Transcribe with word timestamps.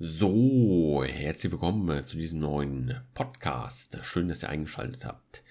So, 0.00 1.02
herzlich 1.04 1.50
willkommen 1.50 1.88
äh, 1.90 2.04
zu 2.04 2.16
diesem 2.16 2.38
neuen 2.38 3.00
Podcast. 3.14 3.98
Schön, 4.02 4.28
dass 4.28 4.44
ihr 4.44 4.48
eingeschaltet 4.48 5.04
habt. 5.04 5.42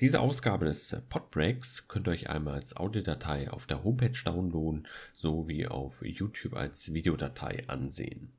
Diese 0.00 0.20
Ausgabe 0.20 0.64
des 0.64 0.96
Podbreaks 1.10 1.86
könnt 1.86 2.08
ihr 2.08 2.12
euch 2.12 2.30
einmal 2.30 2.54
als 2.54 2.74
Audiodatei 2.74 3.50
auf 3.50 3.66
der 3.66 3.84
Homepage 3.84 4.18
downloaden, 4.24 4.88
sowie 5.14 5.66
auf 5.66 6.02
YouTube 6.02 6.54
als 6.54 6.94
Videodatei 6.94 7.64
ansehen. 7.66 8.32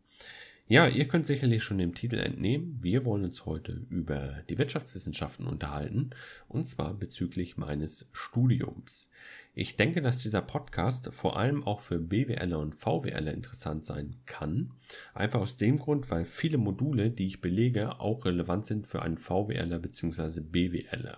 Ja, 0.72 0.88
ihr 0.88 1.06
könnt 1.06 1.26
sicherlich 1.26 1.64
schon 1.64 1.80
dem 1.80 1.96
Titel 1.96 2.18
entnehmen. 2.18 2.78
Wir 2.82 3.04
wollen 3.04 3.26
uns 3.26 3.46
heute 3.46 3.86
über 3.90 4.42
die 4.48 4.58
Wirtschaftswissenschaften 4.58 5.46
unterhalten, 5.46 6.12
und 6.48 6.64
zwar 6.64 6.94
bezüglich 6.94 7.58
meines 7.58 8.08
Studiums. 8.14 9.12
Ich 9.54 9.76
denke, 9.76 10.02
dass 10.02 10.24
dieser 10.24 10.42
Podcast 10.42 11.14
vor 11.14 11.36
allem 11.36 11.66
auch 11.66 11.82
für 11.82 12.00
BWLer 12.00 12.58
und 12.58 12.74
VWLer 12.74 13.34
interessant 13.34 13.84
sein 13.84 14.16
kann. 14.26 14.72
Einfach 15.14 15.42
aus 15.42 15.58
dem 15.58 15.76
Grund, 15.76 16.10
weil 16.10 16.24
viele 16.24 16.58
Module, 16.58 17.12
die 17.12 17.28
ich 17.28 17.42
belege, 17.42 18.00
auch 18.00 18.24
relevant 18.24 18.66
sind 18.66 18.88
für 18.88 19.02
einen 19.02 19.18
VWLer 19.18 19.78
bzw. 19.78 20.40
BWLer. 20.40 21.18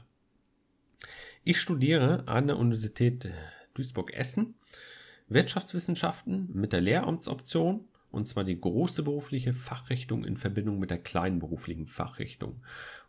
Ich 1.44 1.62
studiere 1.62 2.28
an 2.28 2.48
der 2.48 2.58
Universität 2.58 3.32
Duisburg-Essen 3.76 4.56
Wirtschaftswissenschaften 5.30 6.50
mit 6.54 6.74
der 6.74 6.82
Lehramtsoption 6.82 7.86
und 8.14 8.28
zwar 8.28 8.44
die 8.44 8.62
große 8.62 9.02
berufliche 9.02 9.54
Fachrichtung 9.54 10.24
in 10.24 10.38
Verbindung 10.38 10.78
mit 10.78 10.92
der 10.92 11.00
kleinen 11.00 11.40
beruflichen 11.40 11.88
Fachrichtung. 11.88 12.62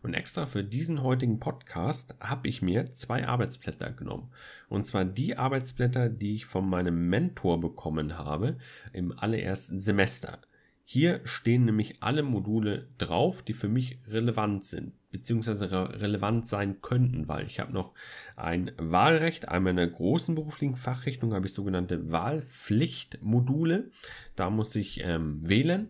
Und 0.02 0.14
extra 0.14 0.46
für 0.46 0.64
diesen 0.64 1.02
heutigen 1.02 1.40
Podcast 1.40 2.16
habe 2.20 2.48
ich 2.48 2.62
mir 2.62 2.90
zwei 2.92 3.28
Arbeitsblätter 3.28 3.92
genommen. 3.92 4.30
Und 4.70 4.86
zwar 4.86 5.04
die 5.04 5.36
Arbeitsblätter, 5.36 6.08
die 6.08 6.34
ich 6.34 6.46
von 6.46 6.66
meinem 6.66 7.10
Mentor 7.10 7.60
bekommen 7.60 8.16
habe 8.16 8.56
im 8.94 9.12
allerersten 9.18 9.78
Semester. 9.78 10.38
Hier 10.86 11.22
stehen 11.24 11.64
nämlich 11.64 12.02
alle 12.02 12.22
Module 12.22 12.88
drauf, 12.98 13.42
die 13.42 13.54
für 13.54 13.68
mich 13.68 13.98
relevant 14.06 14.64
sind, 14.64 14.92
beziehungsweise 15.10 15.70
re 15.70 16.00
relevant 16.00 16.46
sein 16.46 16.82
könnten, 16.82 17.26
weil 17.26 17.46
ich 17.46 17.58
habe 17.58 17.72
noch 17.72 17.94
ein 18.36 18.70
Wahlrecht. 18.76 19.48
Einmal 19.48 19.70
in 19.70 19.78
der 19.78 19.86
großen 19.86 20.34
beruflichen 20.34 20.76
Fachrichtung 20.76 21.32
habe 21.32 21.46
ich 21.46 21.54
sogenannte 21.54 22.12
Wahlpflichtmodule. 22.12 23.90
Da 24.36 24.50
muss 24.50 24.76
ich 24.76 25.02
ähm, 25.02 25.40
wählen. 25.48 25.88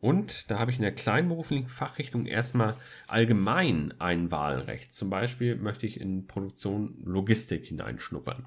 Und 0.00 0.50
da 0.50 0.58
habe 0.58 0.70
ich 0.70 0.76
in 0.76 0.82
der 0.82 0.94
kleinen 0.94 1.28
beruflichen 1.28 1.68
Fachrichtung 1.68 2.26
erstmal 2.26 2.76
allgemein 3.06 3.94
ein 3.98 4.30
Wahlrecht. 4.30 4.92
Zum 4.92 5.08
Beispiel 5.08 5.56
möchte 5.56 5.86
ich 5.86 5.98
in 5.98 6.26
Produktion 6.26 6.98
Logistik 7.04 7.64
hineinschnuppern 7.64 8.44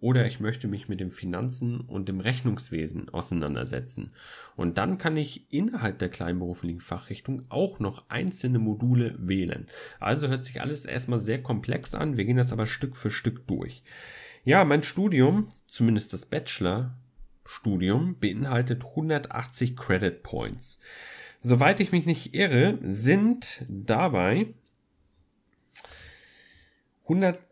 oder 0.00 0.26
ich 0.26 0.38
möchte 0.38 0.68
mich 0.68 0.88
mit 0.88 1.00
dem 1.00 1.10
Finanzen 1.10 1.80
und 1.80 2.08
dem 2.08 2.20
Rechnungswesen 2.20 3.08
auseinandersetzen. 3.08 4.12
Und 4.56 4.78
dann 4.78 4.96
kann 4.98 5.16
ich 5.16 5.52
innerhalb 5.52 5.98
der 5.98 6.08
kleinberuflichen 6.08 6.80
Fachrichtung 6.80 7.44
auch 7.48 7.80
noch 7.80 8.08
einzelne 8.08 8.60
Module 8.60 9.16
wählen. 9.18 9.66
Also 9.98 10.28
hört 10.28 10.44
sich 10.44 10.60
alles 10.60 10.86
erstmal 10.86 11.18
sehr 11.18 11.42
komplex 11.42 11.94
an. 11.94 12.16
Wir 12.16 12.24
gehen 12.24 12.36
das 12.36 12.52
aber 12.52 12.66
Stück 12.66 12.96
für 12.96 13.10
Stück 13.10 13.46
durch. 13.48 13.82
Ja, 14.44 14.64
mein 14.64 14.84
Studium, 14.84 15.50
zumindest 15.66 16.12
das 16.12 16.26
Bachelor-Studium, 16.26 18.18
beinhaltet 18.20 18.84
180 18.84 19.76
Credit 19.76 20.22
Points. 20.22 20.78
Soweit 21.40 21.80
ich 21.80 21.90
mich 21.90 22.06
nicht 22.06 22.34
irre, 22.34 22.78
sind 22.82 23.64
dabei 23.68 24.54
100 27.02 27.47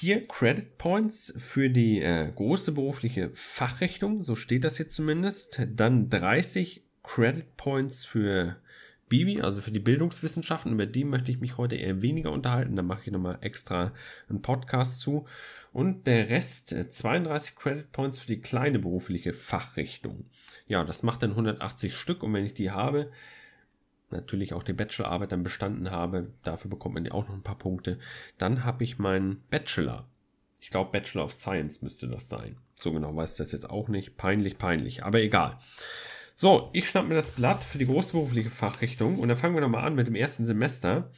vier 0.00 0.26
Credit 0.26 0.78
Points 0.78 1.30
für 1.36 1.68
die 1.68 2.00
äh, 2.00 2.32
große 2.34 2.72
berufliche 2.72 3.30
Fachrichtung, 3.34 4.22
so 4.22 4.34
steht 4.34 4.64
das 4.64 4.78
jetzt 4.78 4.94
zumindest. 4.94 5.60
Dann 5.74 6.08
30 6.08 6.82
Credit 7.02 7.54
Points 7.58 8.06
für 8.06 8.56
Bibi, 9.10 9.42
also 9.42 9.60
für 9.60 9.72
die 9.72 9.78
Bildungswissenschaften. 9.78 10.72
Über 10.72 10.86
die 10.86 11.04
möchte 11.04 11.30
ich 11.30 11.40
mich 11.40 11.58
heute 11.58 11.76
eher 11.76 12.00
weniger 12.00 12.32
unterhalten. 12.32 12.76
Da 12.76 12.82
mache 12.82 13.02
ich 13.04 13.12
nochmal 13.12 13.40
extra 13.42 13.92
einen 14.30 14.40
Podcast 14.40 15.02
zu. 15.02 15.26
Und 15.70 16.06
der 16.06 16.30
Rest, 16.30 16.74
32 16.90 17.50
äh, 17.50 17.54
Credit 17.58 17.92
Points 17.92 18.18
für 18.20 18.28
die 18.28 18.40
kleine 18.40 18.78
berufliche 18.78 19.34
Fachrichtung. 19.34 20.24
Ja, 20.66 20.82
das 20.82 21.02
macht 21.02 21.22
dann 21.22 21.32
180 21.32 21.94
Stück. 21.94 22.22
Und 22.22 22.32
wenn 22.32 22.46
ich 22.46 22.54
die 22.54 22.70
habe, 22.70 23.10
natürlich 24.10 24.54
auch 24.54 24.62
die 24.62 24.72
Bachelorarbeit 24.72 25.32
dann 25.32 25.42
bestanden 25.42 25.90
habe, 25.90 26.32
dafür 26.42 26.70
bekommt 26.70 26.94
man 26.94 27.04
ja 27.04 27.12
auch 27.12 27.28
noch 27.28 27.34
ein 27.34 27.42
paar 27.42 27.58
Punkte, 27.58 27.98
dann 28.38 28.64
habe 28.64 28.84
ich 28.84 28.98
meinen 28.98 29.42
Bachelor. 29.50 30.06
Ich 30.60 30.70
glaube, 30.70 30.90
Bachelor 30.90 31.24
of 31.24 31.32
Science 31.32 31.82
müsste 31.82 32.08
das 32.08 32.28
sein. 32.28 32.56
So 32.74 32.92
genau 32.92 33.14
weiß 33.14 33.32
ich 33.32 33.38
das 33.38 33.52
jetzt 33.52 33.68
auch 33.68 33.88
nicht. 33.88 34.16
Peinlich, 34.16 34.58
peinlich, 34.58 35.04
aber 35.04 35.20
egal. 35.20 35.58
So, 36.34 36.70
ich 36.72 36.88
schnapp 36.88 37.06
mir 37.06 37.14
das 37.14 37.32
Blatt 37.32 37.62
für 37.62 37.78
die 37.78 37.86
großberufliche 37.86 38.50
Fachrichtung 38.50 39.18
und 39.18 39.28
dann 39.28 39.36
fangen 39.36 39.54
wir 39.54 39.60
nochmal 39.60 39.84
an 39.84 39.94
mit 39.94 40.06
dem 40.06 40.14
ersten 40.14 40.46
Semester. 40.46 41.10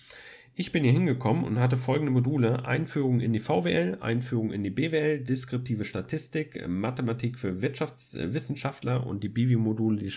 Ich 0.54 0.70
bin 0.70 0.84
hier 0.84 0.92
hingekommen 0.92 1.44
und 1.44 1.58
hatte 1.58 1.78
folgende 1.78 2.12
Module. 2.12 2.66
Einführung 2.66 3.20
in 3.20 3.32
die 3.32 3.38
VWL, 3.38 3.96
Einführung 4.02 4.52
in 4.52 4.62
die 4.62 4.68
BWL, 4.68 5.20
deskriptive 5.20 5.86
Statistik, 5.86 6.68
Mathematik 6.68 7.38
für 7.38 7.62
Wirtschaftswissenschaftler 7.62 9.06
und 9.06 9.24
die 9.24 9.30
BIVI-Module, 9.30 9.96
die 9.96 10.12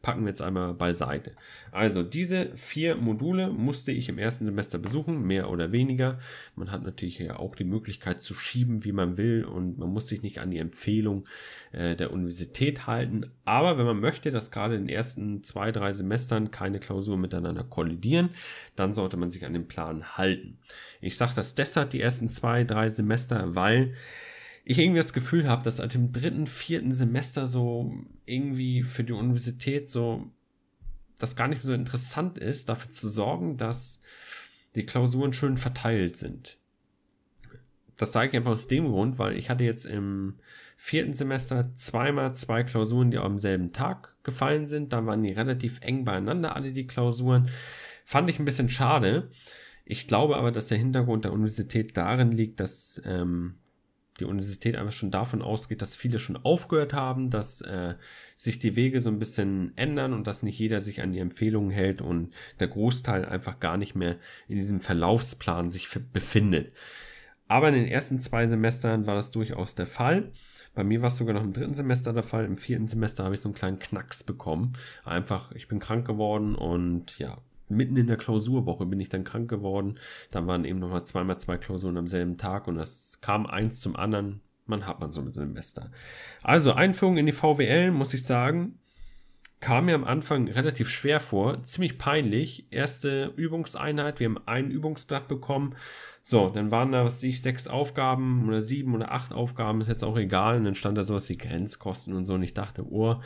packen 0.00 0.22
wir 0.22 0.28
jetzt 0.28 0.40
einmal 0.40 0.72
beiseite. 0.72 1.32
Also 1.70 2.02
diese 2.02 2.56
vier 2.56 2.96
Module 2.96 3.50
musste 3.50 3.92
ich 3.92 4.08
im 4.08 4.16
ersten 4.16 4.46
Semester 4.46 4.78
besuchen, 4.78 5.26
mehr 5.26 5.50
oder 5.50 5.70
weniger. 5.70 6.18
Man 6.56 6.70
hat 6.70 6.82
natürlich 6.82 7.18
ja 7.18 7.38
auch 7.38 7.54
die 7.54 7.64
Möglichkeit 7.64 8.22
zu 8.22 8.32
schieben, 8.32 8.84
wie 8.84 8.92
man 8.92 9.18
will 9.18 9.44
und 9.44 9.76
man 9.76 9.90
muss 9.90 10.08
sich 10.08 10.22
nicht 10.22 10.38
an 10.38 10.50
die 10.50 10.60
Empfehlung 10.60 11.26
äh, 11.72 11.94
der 11.94 12.10
Universität 12.10 12.86
halten. 12.86 13.26
Aber 13.44 13.76
wenn 13.76 13.84
man 13.84 14.00
möchte, 14.00 14.30
dass 14.30 14.50
gerade 14.50 14.76
in 14.76 14.86
den 14.86 14.96
ersten 14.96 15.42
zwei, 15.42 15.72
drei 15.72 15.92
Semestern 15.92 16.50
keine 16.50 16.80
Klausuren 16.80 17.20
miteinander 17.20 17.64
kollidieren, 17.64 18.30
dann 18.76 18.94
sollte 18.94 19.18
man 19.18 19.28
sich 19.28 19.44
an 19.44 19.52
den 19.52 19.73
Plan 19.74 20.16
halten. 20.16 20.58
Ich 21.00 21.16
sage 21.16 21.32
das 21.34 21.54
deshalb 21.54 21.90
die 21.90 22.00
ersten 22.00 22.28
zwei, 22.28 22.64
drei 22.64 22.88
Semester, 22.88 23.54
weil 23.54 23.94
ich 24.64 24.78
irgendwie 24.78 24.98
das 24.98 25.12
Gefühl 25.12 25.48
habe, 25.48 25.62
dass 25.62 25.76
seit 25.76 25.94
dem 25.94 26.12
dritten, 26.12 26.46
vierten 26.46 26.92
Semester 26.92 27.46
so 27.46 27.92
irgendwie 28.24 28.82
für 28.82 29.04
die 29.04 29.12
Universität 29.12 29.90
so 29.90 30.30
das 31.18 31.36
gar 31.36 31.48
nicht 31.48 31.62
so 31.62 31.72
interessant 31.72 32.38
ist, 32.38 32.68
dafür 32.68 32.90
zu 32.90 33.08
sorgen, 33.08 33.56
dass 33.56 34.00
die 34.74 34.86
Klausuren 34.86 35.32
schön 35.32 35.56
verteilt 35.56 36.16
sind. 36.16 36.58
Das 37.96 38.12
sage 38.12 38.30
ich 38.30 38.36
einfach 38.36 38.52
aus 38.52 38.66
dem 38.66 38.88
Grund, 38.88 39.18
weil 39.18 39.36
ich 39.36 39.50
hatte 39.50 39.64
jetzt 39.64 39.86
im 39.86 40.34
vierten 40.76 41.14
Semester 41.14 41.70
zweimal 41.76 42.34
zwei 42.34 42.64
Klausuren, 42.64 43.10
die 43.10 43.18
am 43.18 43.38
selben 43.38 43.72
Tag 43.72 44.14
gefallen 44.24 44.66
sind. 44.66 44.92
Da 44.92 45.06
waren 45.06 45.22
die 45.22 45.32
relativ 45.32 45.78
eng 45.80 46.04
beieinander, 46.04 46.56
alle 46.56 46.72
die 46.72 46.86
Klausuren. 46.86 47.48
Fand 48.04 48.28
ich 48.28 48.38
ein 48.38 48.44
bisschen 48.44 48.68
schade. 48.68 49.30
Ich 49.84 50.06
glaube 50.06 50.36
aber, 50.36 50.50
dass 50.50 50.68
der 50.68 50.78
Hintergrund 50.78 51.24
der 51.24 51.32
Universität 51.32 51.96
darin 51.96 52.32
liegt, 52.32 52.60
dass 52.60 53.02
ähm, 53.04 53.56
die 54.20 54.24
Universität 54.24 54.76
einfach 54.76 54.92
schon 54.92 55.10
davon 55.10 55.42
ausgeht, 55.42 55.82
dass 55.82 55.96
viele 55.96 56.18
schon 56.18 56.36
aufgehört 56.36 56.92
haben, 56.92 57.30
dass 57.30 57.60
äh, 57.62 57.94
sich 58.36 58.58
die 58.58 58.76
Wege 58.76 59.00
so 59.00 59.10
ein 59.10 59.18
bisschen 59.18 59.72
ändern 59.76 60.12
und 60.12 60.26
dass 60.26 60.42
nicht 60.42 60.58
jeder 60.58 60.80
sich 60.80 61.02
an 61.02 61.12
die 61.12 61.18
Empfehlungen 61.18 61.70
hält 61.70 62.00
und 62.00 62.32
der 62.60 62.68
Großteil 62.68 63.24
einfach 63.24 63.58
gar 63.60 63.76
nicht 63.76 63.94
mehr 63.94 64.16
in 64.48 64.56
diesem 64.56 64.80
Verlaufsplan 64.80 65.70
sich 65.70 65.88
befindet. 66.12 66.72
Aber 67.48 67.68
in 67.68 67.74
den 67.74 67.88
ersten 67.88 68.20
zwei 68.20 68.46
Semestern 68.46 69.06
war 69.06 69.16
das 69.16 69.30
durchaus 69.30 69.74
der 69.74 69.86
Fall. 69.86 70.32
Bei 70.74 70.82
mir 70.82 71.02
war 71.02 71.08
es 71.08 71.18
sogar 71.18 71.34
noch 71.34 71.44
im 71.44 71.52
dritten 71.52 71.74
Semester 71.74 72.12
der 72.12 72.22
Fall. 72.22 72.46
Im 72.46 72.56
vierten 72.56 72.86
Semester 72.86 73.24
habe 73.24 73.34
ich 73.34 73.40
so 73.40 73.48
einen 73.48 73.54
kleinen 73.54 73.78
Knacks 73.78 74.24
bekommen. 74.24 74.72
Einfach, 75.04 75.52
ich 75.52 75.68
bin 75.68 75.78
krank 75.78 76.06
geworden 76.06 76.54
und 76.54 77.18
ja, 77.18 77.38
mitten 77.68 77.96
in 77.96 78.06
der 78.06 78.16
Klausurwoche 78.16 78.86
bin 78.86 79.00
ich 79.00 79.08
dann 79.08 79.24
krank 79.24 79.48
geworden. 79.48 79.98
Dann 80.30 80.46
waren 80.46 80.64
eben 80.64 80.78
nochmal 80.78 81.04
zweimal 81.04 81.38
zwei 81.38 81.56
Klausuren 81.56 81.96
am 81.96 82.06
selben 82.06 82.36
Tag 82.36 82.66
und 82.68 82.76
das 82.76 83.20
kam 83.20 83.46
eins 83.46 83.80
zum 83.80 83.96
anderen. 83.96 84.40
Man 84.66 84.86
hat 84.86 85.00
man 85.00 85.12
so 85.12 85.20
ein 85.20 85.30
Semester. 85.30 85.90
Also 86.42 86.72
Einführung 86.72 87.18
in 87.18 87.26
die 87.26 87.32
VWL, 87.32 87.90
muss 87.90 88.14
ich 88.14 88.24
sagen, 88.24 88.78
kam 89.64 89.86
mir 89.86 89.94
am 89.94 90.04
Anfang 90.04 90.48
relativ 90.48 90.90
schwer 90.90 91.20
vor, 91.20 91.64
ziemlich 91.64 91.96
peinlich. 91.96 92.66
Erste 92.70 93.32
Übungseinheit, 93.36 94.20
wir 94.20 94.26
haben 94.26 94.40
ein 94.46 94.70
Übungsblatt 94.70 95.26
bekommen. 95.26 95.74
So, 96.22 96.50
dann 96.50 96.70
waren 96.70 96.92
da, 96.92 97.04
was 97.04 97.22
ich, 97.22 97.40
sechs 97.40 97.66
Aufgaben 97.66 98.46
oder 98.46 98.60
sieben 98.60 98.94
oder 98.94 99.12
acht 99.12 99.32
Aufgaben, 99.32 99.80
ist 99.80 99.88
jetzt 99.88 100.04
auch 100.04 100.18
egal. 100.18 100.58
Und 100.58 100.64
dann 100.64 100.74
stand 100.74 100.98
da 100.98 101.04
sowas 101.04 101.28
wie 101.30 101.38
Grenzkosten 101.38 102.14
und 102.14 102.26
so. 102.26 102.34
Und 102.34 102.42
ich 102.42 102.52
dachte, 102.52 102.84
oh, 102.90 103.16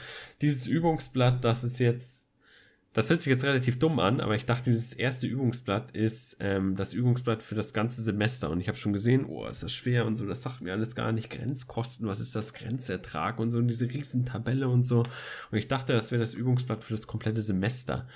dieses 0.40 0.68
Übungsblatt, 0.68 1.44
das 1.44 1.64
ist 1.64 1.80
jetzt 1.80 2.27
das 2.98 3.10
hört 3.10 3.20
sich 3.20 3.30
jetzt 3.30 3.44
relativ 3.44 3.78
dumm 3.78 4.00
an, 4.00 4.20
aber 4.20 4.34
ich 4.34 4.44
dachte, 4.44 4.70
dieses 4.70 4.92
erste 4.92 5.28
Übungsblatt 5.28 5.92
ist 5.92 6.38
ähm, 6.40 6.74
das 6.74 6.94
Übungsblatt 6.94 7.44
für 7.44 7.54
das 7.54 7.72
ganze 7.72 8.02
Semester. 8.02 8.50
Und 8.50 8.60
ich 8.60 8.66
habe 8.66 8.76
schon 8.76 8.92
gesehen, 8.92 9.24
oh, 9.24 9.46
ist 9.46 9.62
das 9.62 9.72
schwer 9.72 10.04
und 10.04 10.16
so, 10.16 10.26
das 10.26 10.42
sagt 10.42 10.62
mir 10.62 10.72
alles 10.72 10.96
gar 10.96 11.12
nicht. 11.12 11.30
Grenzkosten, 11.30 12.08
was 12.08 12.18
ist 12.18 12.34
das 12.34 12.54
Grenzertrag 12.54 13.38
und 13.38 13.50
so, 13.50 13.58
und 13.58 13.68
diese 13.68 13.88
riesen 13.88 14.26
Tabelle 14.26 14.68
und 14.68 14.82
so. 14.82 15.04
Und 15.52 15.58
ich 15.58 15.68
dachte, 15.68 15.92
das 15.92 16.10
wäre 16.10 16.18
das 16.18 16.34
Übungsblatt 16.34 16.82
für 16.82 16.92
das 16.92 17.06
komplette 17.06 17.40
Semester. 17.40 18.08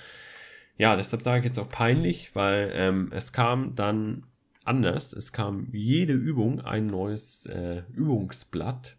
Ja, 0.77 0.97
deshalb 0.97 1.21
sage 1.21 1.39
ich 1.39 1.45
jetzt 1.45 1.59
auch 1.59 1.69
peinlich, 1.69 2.35
weil 2.35 2.69
ähm, 2.73 3.09
es 3.13 3.31
kam 3.31 3.75
dann 3.75 4.25
anders. 4.65 5.13
Es 5.13 5.31
kam 5.31 5.69
jede 5.71 6.11
Übung 6.11 6.59
ein 6.59 6.87
neues 6.87 7.45
äh, 7.45 7.83
Übungsblatt 7.93 8.97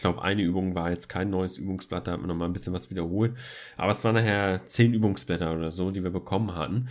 glaube, 0.00 0.22
eine 0.22 0.42
Übung 0.42 0.74
war 0.74 0.90
jetzt 0.90 1.08
kein 1.08 1.30
neues 1.30 1.58
Übungsblatt, 1.58 2.06
da 2.06 2.12
hat 2.12 2.20
man 2.20 2.28
nochmal 2.28 2.48
ein 2.48 2.52
bisschen 2.52 2.72
was 2.72 2.90
wiederholt. 2.90 3.36
Aber 3.76 3.90
es 3.90 4.04
waren 4.04 4.14
nachher 4.14 4.66
zehn 4.66 4.92
Übungsblätter 4.94 5.54
oder 5.54 5.70
so, 5.70 5.90
die 5.90 6.02
wir 6.02 6.10
bekommen 6.10 6.54
hatten. 6.54 6.88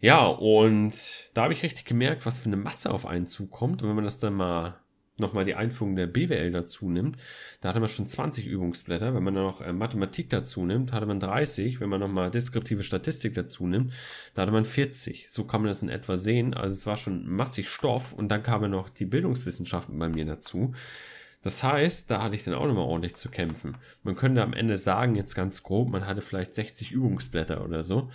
Ja, 0.00 0.26
und 0.26 0.94
da 1.34 1.44
habe 1.44 1.54
ich 1.54 1.62
richtig 1.62 1.84
gemerkt, 1.86 2.26
was 2.26 2.38
für 2.38 2.46
eine 2.46 2.56
Masse 2.56 2.92
auf 2.92 3.06
einen 3.06 3.26
zukommt. 3.26 3.82
Und 3.82 3.88
wenn 3.88 3.96
man 3.96 4.04
das 4.04 4.18
dann 4.18 4.34
mal 4.34 4.78
nochmal 5.16 5.44
die 5.44 5.54
Einführung 5.54 5.96
der 5.96 6.06
BWL 6.06 6.50
dazu 6.50 6.90
nimmt, 6.90 7.16
da 7.60 7.68
hatte 7.68 7.80
man 7.80 7.88
schon 7.88 8.08
20 8.08 8.46
Übungsblätter. 8.46 9.14
Wenn 9.14 9.22
man 9.22 9.34
dann 9.34 9.44
noch 9.44 9.60
äh, 9.60 9.72
Mathematik 9.72 10.28
dazu 10.30 10.64
nimmt, 10.66 10.92
hatte 10.92 11.06
man 11.06 11.20
30. 11.20 11.80
Wenn 11.80 11.88
man 11.88 12.00
nochmal 12.00 12.30
deskriptive 12.30 12.82
Statistik 12.82 13.34
dazu 13.34 13.66
nimmt, 13.66 13.92
da 14.34 14.42
hatte 14.42 14.52
man 14.52 14.64
40. 14.64 15.26
So 15.30 15.44
kann 15.44 15.62
man 15.62 15.68
das 15.68 15.82
in 15.82 15.88
etwa 15.88 16.16
sehen. 16.16 16.54
Also 16.54 16.74
es 16.74 16.86
war 16.86 16.96
schon 16.96 17.26
massig 17.28 17.68
Stoff 17.68 18.12
und 18.12 18.28
dann 18.28 18.42
kamen 18.42 18.70
noch 18.70 18.88
die 18.88 19.06
Bildungswissenschaften 19.06 19.98
bei 19.98 20.08
mir 20.08 20.24
dazu. 20.24 20.74
Das 21.44 21.62
heißt, 21.62 22.10
da 22.10 22.22
hatte 22.22 22.34
ich 22.34 22.42
dann 22.42 22.54
auch 22.54 22.66
nochmal 22.66 22.86
ordentlich 22.86 23.14
zu 23.16 23.28
kämpfen. 23.28 23.76
Man 24.02 24.16
könnte 24.16 24.42
am 24.42 24.54
Ende 24.54 24.78
sagen, 24.78 25.14
jetzt 25.14 25.34
ganz 25.34 25.62
grob, 25.62 25.90
man 25.90 26.06
hatte 26.06 26.22
vielleicht 26.22 26.54
60 26.54 26.90
Übungsblätter 26.90 27.62
oder 27.62 27.82
so. 27.82 28.08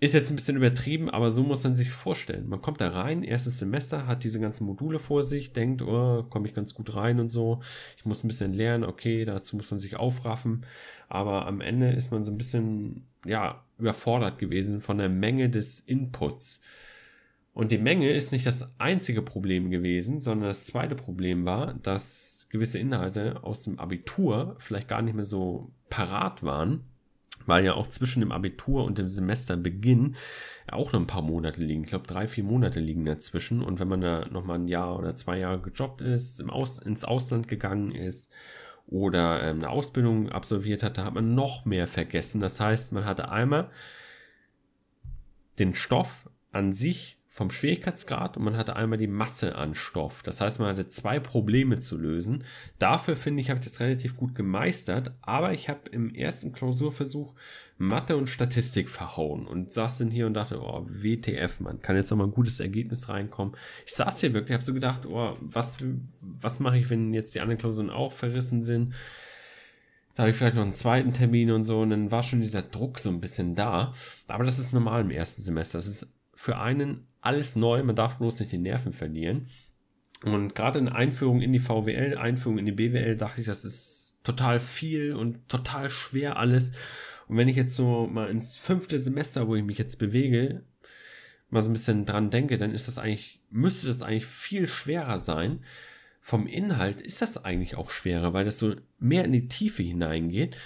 Ist 0.00 0.12
jetzt 0.12 0.28
ein 0.28 0.36
bisschen 0.36 0.58
übertrieben, 0.58 1.08
aber 1.08 1.30
so 1.30 1.42
muss 1.42 1.64
man 1.64 1.74
sich 1.74 1.90
vorstellen. 1.90 2.46
Man 2.46 2.60
kommt 2.60 2.82
da 2.82 2.90
rein, 2.90 3.22
erstes 3.22 3.58
Semester, 3.58 4.06
hat 4.06 4.22
diese 4.22 4.38
ganzen 4.38 4.66
Module 4.66 4.98
vor 4.98 5.22
sich, 5.22 5.54
denkt, 5.54 5.80
oh, 5.80 6.24
komme 6.24 6.46
ich 6.46 6.54
ganz 6.54 6.74
gut 6.74 6.94
rein 6.94 7.20
und 7.20 7.30
so. 7.30 7.60
Ich 7.96 8.04
muss 8.04 8.22
ein 8.22 8.28
bisschen 8.28 8.52
lernen, 8.52 8.84
okay, 8.84 9.24
dazu 9.24 9.56
muss 9.56 9.70
man 9.70 9.78
sich 9.78 9.96
aufraffen. 9.96 10.66
Aber 11.08 11.46
am 11.46 11.62
Ende 11.62 11.92
ist 11.92 12.10
man 12.12 12.22
so 12.22 12.32
ein 12.32 12.36
bisschen, 12.36 13.06
ja, 13.24 13.64
überfordert 13.78 14.38
gewesen 14.38 14.82
von 14.82 14.98
der 14.98 15.08
Menge 15.08 15.48
des 15.48 15.80
Inputs. 15.80 16.60
Und 17.56 17.72
die 17.72 17.78
Menge 17.78 18.10
ist 18.12 18.32
nicht 18.32 18.44
das 18.44 18.78
einzige 18.78 19.22
Problem 19.22 19.70
gewesen, 19.70 20.20
sondern 20.20 20.48
das 20.50 20.66
zweite 20.66 20.94
Problem 20.94 21.46
war, 21.46 21.72
dass 21.72 22.46
gewisse 22.50 22.78
Inhalte 22.78 23.42
aus 23.44 23.62
dem 23.62 23.78
Abitur 23.78 24.56
vielleicht 24.58 24.88
gar 24.88 25.00
nicht 25.00 25.14
mehr 25.14 25.24
so 25.24 25.72
parat 25.88 26.42
waren 26.42 26.84
weil 27.46 27.64
ja 27.64 27.74
auch 27.74 27.86
zwischen 27.86 28.20
dem 28.20 28.32
Abitur 28.32 28.84
und 28.84 28.98
dem 28.98 29.08
Semesterbeginn 29.08 30.16
auch 30.68 30.92
noch 30.92 31.00
ein 31.00 31.06
paar 31.06 31.22
Monate 31.22 31.60
liegen. 31.60 31.84
Ich 31.84 31.90
glaube, 31.90 32.08
drei, 32.08 32.26
vier 32.26 32.42
Monate 32.42 32.80
liegen 32.80 33.04
dazwischen. 33.04 33.62
Und 33.62 33.78
wenn 33.78 33.86
man 33.86 34.00
da 34.00 34.26
nochmal 34.26 34.58
ein 34.58 34.66
Jahr 34.66 34.98
oder 34.98 35.14
zwei 35.14 35.38
Jahre 35.38 35.60
gejobbt 35.60 36.00
ist, 36.00 36.40
im 36.40 36.50
Aus 36.50 36.80
ins 36.80 37.04
Ausland 37.04 37.46
gegangen 37.46 37.92
ist 37.92 38.32
oder 38.88 39.44
ähm, 39.44 39.58
eine 39.58 39.70
Ausbildung 39.70 40.28
absolviert 40.30 40.82
hat, 40.82 40.98
da 40.98 41.04
hat 41.04 41.14
man 41.14 41.36
noch 41.36 41.64
mehr 41.66 41.86
vergessen. 41.86 42.40
Das 42.40 42.58
heißt, 42.58 42.92
man 42.92 43.04
hatte 43.04 43.30
einmal 43.30 43.70
den 45.60 45.72
Stoff 45.72 46.28
an 46.50 46.72
sich 46.72 47.16
vom 47.36 47.50
Schwierigkeitsgrad 47.50 48.38
und 48.38 48.44
man 48.44 48.56
hatte 48.56 48.76
einmal 48.76 48.96
die 48.96 49.06
Masse 49.06 49.56
an 49.56 49.74
Stoff. 49.74 50.22
Das 50.22 50.40
heißt, 50.40 50.58
man 50.58 50.68
hatte 50.68 50.88
zwei 50.88 51.20
Probleme 51.20 51.78
zu 51.78 51.98
lösen. 51.98 52.44
Dafür 52.78 53.14
finde 53.14 53.42
ich, 53.42 53.50
habe 53.50 53.60
ich 53.60 53.66
das 53.66 53.78
relativ 53.78 54.16
gut 54.16 54.34
gemeistert, 54.34 55.12
aber 55.20 55.52
ich 55.52 55.68
habe 55.68 55.90
im 55.90 56.14
ersten 56.14 56.52
Klausurversuch 56.52 57.34
Mathe 57.76 58.16
und 58.16 58.30
Statistik 58.30 58.88
verhauen 58.88 59.46
und 59.46 59.70
saß 59.70 59.98
dann 59.98 60.10
hier 60.10 60.26
und 60.26 60.32
dachte, 60.32 60.62
oh, 60.62 60.86
WTF, 60.88 61.60
man 61.60 61.82
kann 61.82 61.96
jetzt 61.96 62.10
noch 62.10 62.16
mal 62.16 62.24
ein 62.24 62.30
gutes 62.30 62.58
Ergebnis 62.58 63.10
reinkommen. 63.10 63.54
Ich 63.84 63.92
saß 63.92 64.18
hier 64.18 64.32
wirklich, 64.32 64.54
habe 64.54 64.64
so 64.64 64.72
gedacht, 64.72 65.04
oh, 65.04 65.36
was, 65.42 65.76
was 66.22 66.58
mache 66.58 66.78
ich, 66.78 66.88
wenn 66.88 67.12
jetzt 67.12 67.34
die 67.34 67.40
anderen 67.40 67.58
Klausuren 67.58 67.90
auch 67.90 68.12
verrissen 68.12 68.62
sind? 68.62 68.94
Da 70.14 70.22
habe 70.22 70.30
ich 70.30 70.38
vielleicht 70.38 70.56
noch 70.56 70.62
einen 70.62 70.72
zweiten 70.72 71.12
Termin 71.12 71.50
und 71.50 71.64
so 71.64 71.82
und 71.82 71.90
dann 71.90 72.10
war 72.10 72.22
schon 72.22 72.40
dieser 72.40 72.62
Druck 72.62 72.98
so 72.98 73.10
ein 73.10 73.20
bisschen 73.20 73.54
da. 73.54 73.92
Aber 74.26 74.44
das 74.44 74.58
ist 74.58 74.72
normal 74.72 75.02
im 75.02 75.10
ersten 75.10 75.42
Semester. 75.42 75.76
Das 75.76 75.86
ist 75.86 76.14
für 76.32 76.58
einen 76.58 77.06
alles 77.26 77.56
neu, 77.56 77.82
man 77.82 77.96
darf 77.96 78.18
bloß 78.18 78.40
nicht 78.40 78.52
die 78.52 78.58
Nerven 78.58 78.92
verlieren. 78.92 79.48
Und 80.22 80.54
gerade 80.54 80.78
in 80.78 80.88
Einführung 80.88 81.42
in 81.42 81.52
die 81.52 81.58
VWL, 81.58 82.16
Einführung 82.16 82.58
in 82.58 82.66
die 82.66 82.72
BWL, 82.72 83.16
dachte 83.16 83.40
ich, 83.40 83.46
das 83.46 83.64
ist 83.64 84.20
total 84.24 84.60
viel 84.60 85.14
und 85.14 85.48
total 85.48 85.90
schwer 85.90 86.38
alles. 86.38 86.72
Und 87.28 87.36
wenn 87.36 87.48
ich 87.48 87.56
jetzt 87.56 87.74
so 87.74 88.06
mal 88.06 88.30
ins 88.30 88.56
fünfte 88.56 88.98
Semester, 88.98 89.46
wo 89.48 89.56
ich 89.56 89.64
mich 89.64 89.78
jetzt 89.78 89.96
bewege, 89.96 90.64
mal 91.50 91.62
so 91.62 91.70
ein 91.70 91.74
bisschen 91.74 92.06
dran 92.06 92.30
denke, 92.30 92.58
dann 92.58 92.72
ist 92.72 92.88
das 92.88 92.98
eigentlich, 92.98 93.40
müsste 93.50 93.88
das 93.88 94.02
eigentlich 94.02 94.26
viel 94.26 94.66
schwerer 94.66 95.18
sein. 95.18 95.60
Vom 96.20 96.46
Inhalt 96.46 97.00
ist 97.00 97.22
das 97.22 97.44
eigentlich 97.44 97.76
auch 97.76 97.90
schwerer, 97.90 98.32
weil 98.32 98.44
das 98.44 98.58
so 98.58 98.74
mehr 98.98 99.24
in 99.24 99.32
die 99.32 99.48
Tiefe 99.48 99.82
hineingeht. 99.82 100.56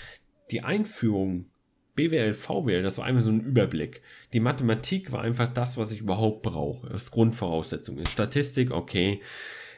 Die 0.51 0.63
Einführung 0.63 1.47
BWL, 1.95 2.35
VWL, 2.35 2.83
das 2.83 2.99
war 2.99 3.05
einfach 3.05 3.23
so 3.23 3.31
ein 3.31 3.41
Überblick. 3.41 4.03
Die 4.33 4.41
Mathematik 4.41 5.13
war 5.13 5.23
einfach 5.23 5.53
das, 5.53 5.77
was 5.77 5.93
ich 5.93 6.01
überhaupt 6.01 6.43
brauche. 6.43 6.89
Das 6.89 7.11
Grundvoraussetzung 7.11 7.99
ist. 7.99 8.11
Statistik, 8.13 8.71
okay, 8.71 9.21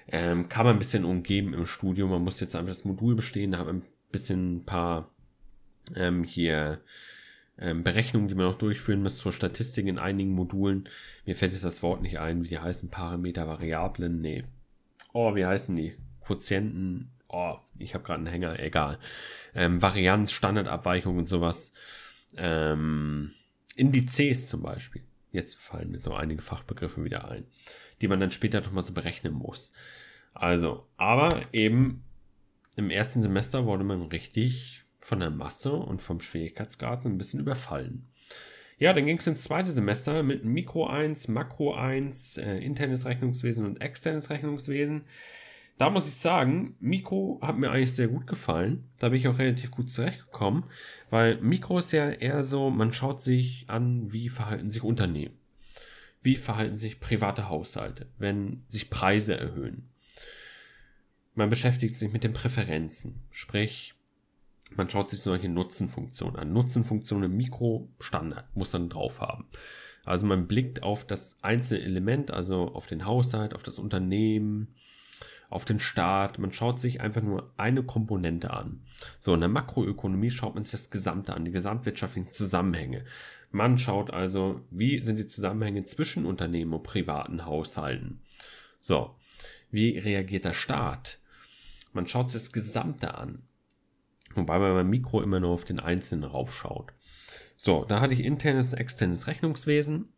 ähm, 0.09 0.49
kann 0.49 0.67
man 0.67 0.76
ein 0.76 0.79
bisschen 0.79 1.05
umgeben 1.05 1.55
im 1.55 1.67
Studium. 1.67 2.11
Man 2.11 2.25
muss 2.25 2.41
jetzt 2.41 2.55
einfach 2.55 2.70
das 2.70 2.85
Modul 2.85 3.14
bestehen, 3.14 3.53
da 3.53 3.59
haben 3.59 3.67
wir 3.67 3.75
ein 3.75 3.87
bisschen 4.11 4.56
ein 4.56 4.64
paar 4.64 5.11
ähm, 5.97 6.25
hier 6.25 6.81
ähm, 7.59 7.85
Berechnungen, 7.85 8.29
die 8.29 8.35
man 8.35 8.47
noch 8.47 8.58
durchführen 8.58 9.03
muss 9.03 9.19
zur 9.19 9.32
Statistik 9.32 9.87
in 9.87 9.99
einigen 9.99 10.32
Modulen. 10.32 10.88
Mir 11.26 11.37
fällt 11.37 11.53
jetzt 11.53 11.65
das 11.65 11.82
Wort 11.82 12.03
nicht 12.03 12.19
ein, 12.19 12.43
wie 12.43 12.49
die 12.49 12.58
heißen 12.58 12.91
Parameter, 12.91 13.47
Variablen, 13.47 14.20
nee. 14.20 14.44
Oh, 15.12 15.35
wie 15.35 15.47
heißen 15.47 15.76
die? 15.76 15.94
Quotienten, 16.20 17.11
oh, 17.32 17.58
ich 17.79 17.94
habe 17.94 18.05
gerade 18.05 18.19
einen 18.19 18.26
Hänger, 18.26 18.61
egal. 18.61 18.99
Ähm, 19.55 19.82
Varianz, 19.82 20.32
Standardabweichung 20.32 21.19
und 21.19 21.26
sowas. 21.26 21.73
Ähm, 22.37 23.32
Indizes 23.75 24.49
zum 24.49 24.62
Beispiel. 24.62 25.02
Jetzt 25.31 25.58
fallen 25.58 25.90
mir 25.90 26.00
so 26.00 26.14
einige 26.14 26.43
Fachbegriffe 26.43 27.05
wieder 27.05 27.29
ein, 27.29 27.46
die 28.00 28.08
man 28.08 28.20
dann 28.20 28.31
später 28.31 28.61
nochmal 28.61 28.82
so 28.82 28.93
berechnen 28.93 29.32
muss. 29.32 29.73
Also, 30.34 30.87
aber 30.96 31.43
eben 31.52 32.05
im 32.76 32.90
ersten 32.90 33.23
Semester 33.23 33.67
wurde 33.67 33.84
man 33.84 34.02
richtig 34.02 34.84
von 35.00 35.20
der 35.20 35.31
Masse 35.31 35.73
und 35.73 36.00
vom 36.00 36.20
Schwierigkeitsgrad 36.20 37.02
so 37.02 37.08
ein 37.08 37.19
bisschen 37.19 37.40
überfallen. 37.40 38.08
Ja, 38.79 38.93
dann 38.93 39.06
ging 39.06 39.19
es 39.19 39.26
ins 39.26 39.43
zweite 39.43 39.73
Semester 39.73 40.23
mit 40.23 40.44
Mikro 40.44 40.87
1, 40.87 41.29
Makro 41.29 41.75
1, 41.75 42.38
äh, 42.38 42.58
internes 42.58 43.05
Rechnungswesen 43.05 43.67
und 43.67 43.81
externes 43.81 44.31
Rechnungswesen. 44.31 45.05
Da 45.79 45.91
muss 45.91 46.07
ich 46.07 46.15
sagen, 46.15 46.77
Mikro 46.81 47.41
hat 47.43 47.59
mir 47.59 47.71
eigentlich 47.71 47.95
sehr 47.95 48.09
gut 48.09 48.27
gefallen. 48.27 48.85
Da 48.99 49.09
bin 49.09 49.19
ich 49.19 49.29
auch 49.29 49.39
relativ 49.39 49.71
gut 49.71 49.91
zurechtgekommen, 49.91 50.65
weil 51.11 51.41
Mikro 51.41 51.79
ist 51.79 51.93
ja 51.93 52.11
eher 52.11 52.45
so, 52.45 52.71
man 52.71 52.93
schaut 52.93 53.21
sich 53.21 53.65
an, 53.69 54.13
wie 54.13 54.29
verhalten 54.29 54.71
sich 54.71 54.83
Unternehmen. 54.83 55.37
Wie 56.21 56.37
verhalten 56.37 56.77
sich 56.77 57.01
private 57.01 57.49
Haushalte, 57.49 58.07
wenn 58.19 58.65
sich 58.69 58.91
Preise 58.91 59.37
erhöhen. 59.37 59.89
Man 61.35 61.49
beschäftigt 61.49 61.96
sich 61.96 62.13
mit 62.13 62.25
den 62.25 62.35
Präferenzen, 62.35 63.23
sprich, 63.31 63.94
man 64.77 64.89
schaut 64.89 65.11
sich 65.11 65.20
solche 65.20 65.49
Nutzenfunktionen 65.49 66.37
an. 66.37 66.53
Nutzenfunktionen 66.53 67.31
im 67.31 67.37
Mikro-Standard 67.37 68.55
muss 68.56 68.73
man 68.73 68.89
drauf 68.89 69.20
haben. 69.20 69.46
Also 70.05 70.27
man 70.27 70.46
blickt 70.46 70.82
auf 70.82 71.05
das 71.06 71.39
einzelne 71.43 71.85
Element, 71.85 72.31
also 72.31 72.69
auf 72.73 72.87
den 72.87 73.05
Haushalt, 73.05 73.55
auf 73.55 73.63
das 73.63 73.79
Unternehmen, 73.79 74.75
auf 75.53 75.65
den 75.65 75.81
Staat. 75.81 76.39
Man 76.39 76.53
schaut 76.53 76.81
sich 76.81 77.01
einfach 77.01 77.23
nur 77.23 77.53
eine 77.56 77.82
Komponente 77.82 78.53
an. 78.53 78.82
So, 79.19 79.35
in 79.35 79.41
der 79.41 79.49
Makroökonomie 79.49 80.31
schaut 80.31 80.55
man 80.55 80.65
sich 80.65 80.73
das 80.73 80.91
Gesamte 80.91 81.35
an, 81.35 81.44
die 81.44 81.51
gesamtwirtschaftlichen 81.51 82.31
Zusammenhänge. 82.31 83.05
Man 83.51 83.79
schaut 83.79 84.11
also, 84.11 84.63
wie 84.71 85.03
sind 85.03 85.19
die 85.19 85.27
Zusammenhänge 85.27 85.85
zwischen 85.85 86.25
Unternehmen 86.25 86.73
und 86.73 86.82
privaten 86.82 87.44
Haushalten. 87.44 88.23
So, 88.81 89.15
wie 89.71 89.99
reagiert 89.99 90.44
der 90.44 90.55
Staat? 90.55 91.19
Man 91.93 92.06
schaut 92.06 92.31
sich 92.31 92.43
das 92.43 92.53
Gesamte 92.53 93.15
an. 93.15 93.43
Wobei 94.35 94.59
man 94.59 94.73
beim 94.75 94.91
Mikro 94.91 95.21
immer 95.21 95.41
nur 95.41 95.51
auf 95.51 95.65
den 95.65 95.81
Einzelnen 95.81 96.25
raufschaut. 96.25 96.93
So, 97.56 97.85
da 97.85 98.01
hatte 98.01 98.15
ich 98.15 98.25
internes, 98.25 98.73
externes 98.73 99.27
Rechnungswesen 99.27 100.09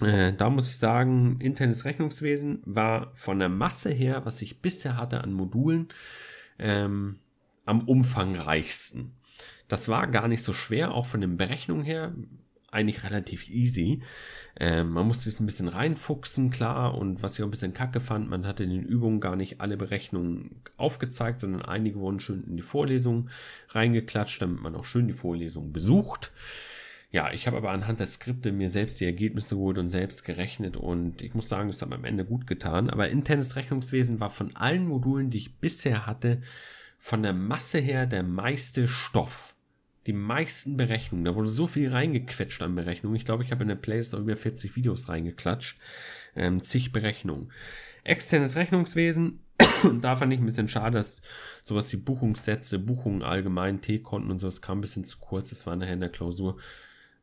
äh, 0.00 0.32
da 0.32 0.50
muss 0.50 0.70
ich 0.70 0.76
sagen, 0.78 1.40
internes 1.40 1.84
Rechnungswesen 1.84 2.62
war 2.64 3.12
von 3.14 3.38
der 3.38 3.48
Masse 3.48 3.90
her, 3.90 4.24
was 4.24 4.42
ich 4.42 4.60
bisher 4.60 4.96
hatte 4.96 5.22
an 5.22 5.32
Modulen, 5.32 5.88
ähm, 6.58 7.18
am 7.64 7.80
umfangreichsten. 7.80 9.12
Das 9.66 9.88
war 9.88 10.06
gar 10.06 10.28
nicht 10.28 10.42
so 10.42 10.52
schwer, 10.52 10.92
auch 10.92 11.06
von 11.06 11.20
den 11.20 11.36
Berechnungen 11.36 11.84
her, 11.84 12.14
eigentlich 12.70 13.04
relativ 13.04 13.48
easy. 13.48 14.02
Ähm, 14.58 14.90
man 14.90 15.06
musste 15.06 15.28
es 15.28 15.40
ein 15.40 15.46
bisschen 15.46 15.68
reinfuchsen, 15.68 16.50
klar, 16.50 16.96
und 16.96 17.22
was 17.22 17.34
ich 17.34 17.42
auch 17.42 17.48
ein 17.48 17.50
bisschen 17.50 17.74
kacke 17.74 18.00
fand, 18.00 18.28
man 18.28 18.46
hatte 18.46 18.64
in 18.64 18.70
den 18.70 18.84
Übungen 18.84 19.20
gar 19.20 19.36
nicht 19.36 19.60
alle 19.60 19.76
Berechnungen 19.76 20.62
aufgezeigt, 20.76 21.40
sondern 21.40 21.62
einige 21.62 21.98
wurden 21.98 22.20
schön 22.20 22.44
in 22.44 22.56
die 22.56 22.62
Vorlesung 22.62 23.30
reingeklatscht, 23.70 24.42
damit 24.42 24.60
man 24.60 24.74
auch 24.74 24.84
schön 24.84 25.08
die 25.08 25.14
Vorlesung 25.14 25.72
besucht. 25.72 26.32
Ja, 27.10 27.32
ich 27.32 27.46
habe 27.46 27.56
aber 27.56 27.70
anhand 27.70 28.00
der 28.00 28.06
Skripte 28.06 28.52
mir 28.52 28.68
selbst 28.68 29.00
die 29.00 29.06
Ergebnisse 29.06 29.54
geholt 29.54 29.78
und 29.78 29.88
selbst 29.88 30.24
gerechnet 30.24 30.76
und 30.76 31.22
ich 31.22 31.34
muss 31.34 31.48
sagen, 31.48 31.70
es 31.70 31.80
hat 31.80 31.88
mir 31.88 31.94
am 31.94 32.04
Ende 32.04 32.26
gut 32.26 32.46
getan. 32.46 32.90
Aber 32.90 33.08
internes 33.08 33.56
Rechnungswesen 33.56 34.20
war 34.20 34.28
von 34.28 34.54
allen 34.56 34.86
Modulen, 34.86 35.30
die 35.30 35.38
ich 35.38 35.56
bisher 35.56 36.06
hatte, 36.06 36.42
von 36.98 37.22
der 37.22 37.32
Masse 37.32 37.78
her 37.78 38.06
der 38.06 38.22
meiste 38.22 38.88
Stoff. 38.88 39.54
Die 40.06 40.12
meisten 40.12 40.76
Berechnungen. 40.76 41.24
Da 41.24 41.34
wurde 41.34 41.48
so 41.48 41.66
viel 41.66 41.90
reingequetscht 41.90 42.62
an 42.62 42.74
Berechnungen. 42.74 43.16
Ich 43.16 43.24
glaube, 43.24 43.42
ich 43.42 43.52
habe 43.52 43.62
in 43.62 43.68
der 43.68 43.74
Playlist 43.76 44.14
auch 44.14 44.20
über 44.20 44.36
40 44.36 44.76
Videos 44.76 45.08
reingeklatscht. 45.08 45.78
Ähm, 46.34 46.62
zig 46.62 46.92
Berechnungen. 46.92 47.52
Externes 48.04 48.56
Rechnungswesen 48.56 49.40
Und 49.82 50.02
da 50.02 50.16
fand 50.16 50.32
ich 50.32 50.40
ein 50.40 50.46
bisschen 50.46 50.68
schade, 50.68 50.96
dass 50.96 51.22
sowas 51.62 51.92
wie 51.92 51.96
Buchungssätze, 51.96 52.78
Buchungen 52.78 53.22
allgemein, 53.22 53.80
T-Konten 53.80 54.30
und 54.30 54.38
so, 54.38 54.46
das 54.46 54.62
kam 54.62 54.78
ein 54.78 54.82
bisschen 54.82 55.04
zu 55.04 55.18
kurz. 55.18 55.50
Das 55.50 55.66
war 55.66 55.76
nachher 55.76 55.94
in 55.94 56.00
der 56.00 56.08
Klausur. 56.10 56.58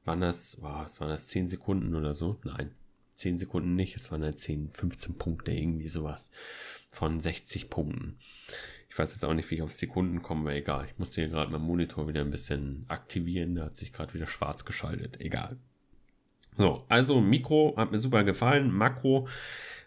Waren 0.05 0.21
das, 0.21 0.61
was 0.61 1.01
waren 1.01 1.09
das, 1.09 1.27
10 1.27 1.47
Sekunden 1.47 1.95
oder 1.95 2.13
so? 2.13 2.39
Nein, 2.43 2.71
10 3.15 3.37
Sekunden 3.37 3.75
nicht. 3.75 3.95
Es 3.95 4.11
waren 4.11 4.23
halt 4.23 4.39
10, 4.39 4.71
15 4.73 5.17
Punkte, 5.17 5.51
irgendwie 5.51 5.87
sowas. 5.87 6.31
Von 6.91 7.19
60 7.19 7.69
Punkten. 7.69 8.17
Ich 8.89 8.97
weiß 8.97 9.11
jetzt 9.11 9.25
auch 9.25 9.33
nicht, 9.33 9.49
wie 9.51 9.55
ich 9.55 9.61
auf 9.61 9.73
Sekunden 9.73 10.21
komme, 10.21 10.41
aber 10.41 10.53
egal. 10.53 10.85
Ich 10.85 10.97
musste 10.97 11.21
hier 11.21 11.29
gerade 11.29 11.51
meinen 11.51 11.65
Monitor 11.65 12.07
wieder 12.07 12.21
ein 12.21 12.31
bisschen 12.31 12.85
aktivieren. 12.87 13.55
Der 13.55 13.65
hat 13.65 13.75
sich 13.75 13.91
gerade 13.91 14.13
wieder 14.13 14.27
schwarz 14.27 14.63
geschaltet. 14.63 15.19
Egal. 15.19 15.57
So, 16.53 16.85
also 16.87 17.19
Mikro 17.19 17.73
hat 17.75 17.91
mir 17.91 17.97
super 17.97 18.23
gefallen. 18.23 18.71
Makro 18.71 19.27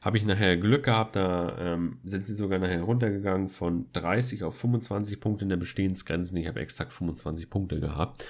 habe 0.03 0.19
ich 0.19 0.25
nachher 0.25 0.57
Glück 0.59 0.85
gehabt, 0.85 1.17
da 1.17 1.57
ähm, 1.59 1.99
sind 2.05 2.27
sie 2.27 2.35
sogar 2.35 2.59
nachher 2.59 2.83
runtergegangen 2.83 3.49
von 3.49 3.87
30 3.95 4.45
auf 4.45 4.57
25 4.59 5.19
Punkte 5.19 5.45
in 5.45 5.49
der 5.49 5.57
Bestehensgrenze 5.57 6.31
und 6.31 6.37
ich 6.37 6.47
habe 6.47 6.61
exakt 6.61 6.93
25 6.93 7.51
Punkte 7.51 7.81
gehabt. 7.81 8.25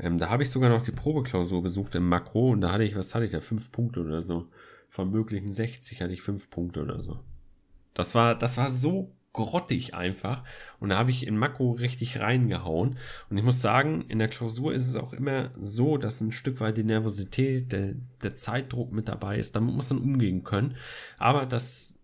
Ähm, 0.00 0.18
da 0.18 0.30
habe 0.30 0.42
ich 0.42 0.50
sogar 0.50 0.70
noch 0.70 0.82
die 0.82 0.92
Probeklausur 0.92 1.62
besucht 1.62 1.94
im 1.94 2.08
Makro 2.08 2.50
und 2.50 2.60
da 2.60 2.72
hatte 2.72 2.84
ich, 2.84 2.96
was 2.96 3.14
hatte 3.14 3.26
ich 3.26 3.32
da, 3.32 3.40
5 3.40 3.70
Punkte 3.70 4.00
oder 4.00 4.22
so. 4.22 4.46
Von 4.88 5.10
möglichen 5.10 5.48
60 5.48 6.02
hatte 6.02 6.12
ich 6.12 6.22
5 6.22 6.50
Punkte 6.50 6.82
oder 6.82 7.00
so. 7.00 7.20
Das 7.94 8.14
war, 8.14 8.34
das 8.34 8.56
war 8.56 8.70
so 8.70 9.12
grottig 9.32 9.94
einfach. 9.94 10.42
Und 10.80 10.88
da 10.88 10.98
habe 10.98 11.10
ich 11.10 11.26
in 11.26 11.36
Makro 11.36 11.72
richtig 11.72 12.18
reingehauen. 12.18 12.96
Und 13.28 13.38
ich 13.38 13.44
muss 13.44 13.62
sagen, 13.62 14.04
in 14.08 14.18
der 14.18 14.28
Klausur 14.28 14.74
ist 14.74 14.88
es 14.88 14.96
auch 14.96 15.12
immer 15.12 15.50
so, 15.60 15.98
dass 15.98 16.20
ein 16.20 16.32
Stück 16.32 16.60
weit 16.60 16.76
die 16.76 16.84
Nervosität, 16.84 17.72
der, 17.72 17.94
der 18.22 18.34
Zeitdruck 18.34 18.92
mit 18.92 19.08
dabei 19.08 19.38
ist. 19.38 19.54
Damit 19.54 19.74
muss 19.74 19.90
man 19.90 20.02
umgehen 20.02 20.42
können. 20.42 20.76
Aber 21.18 21.46
das 21.46 21.94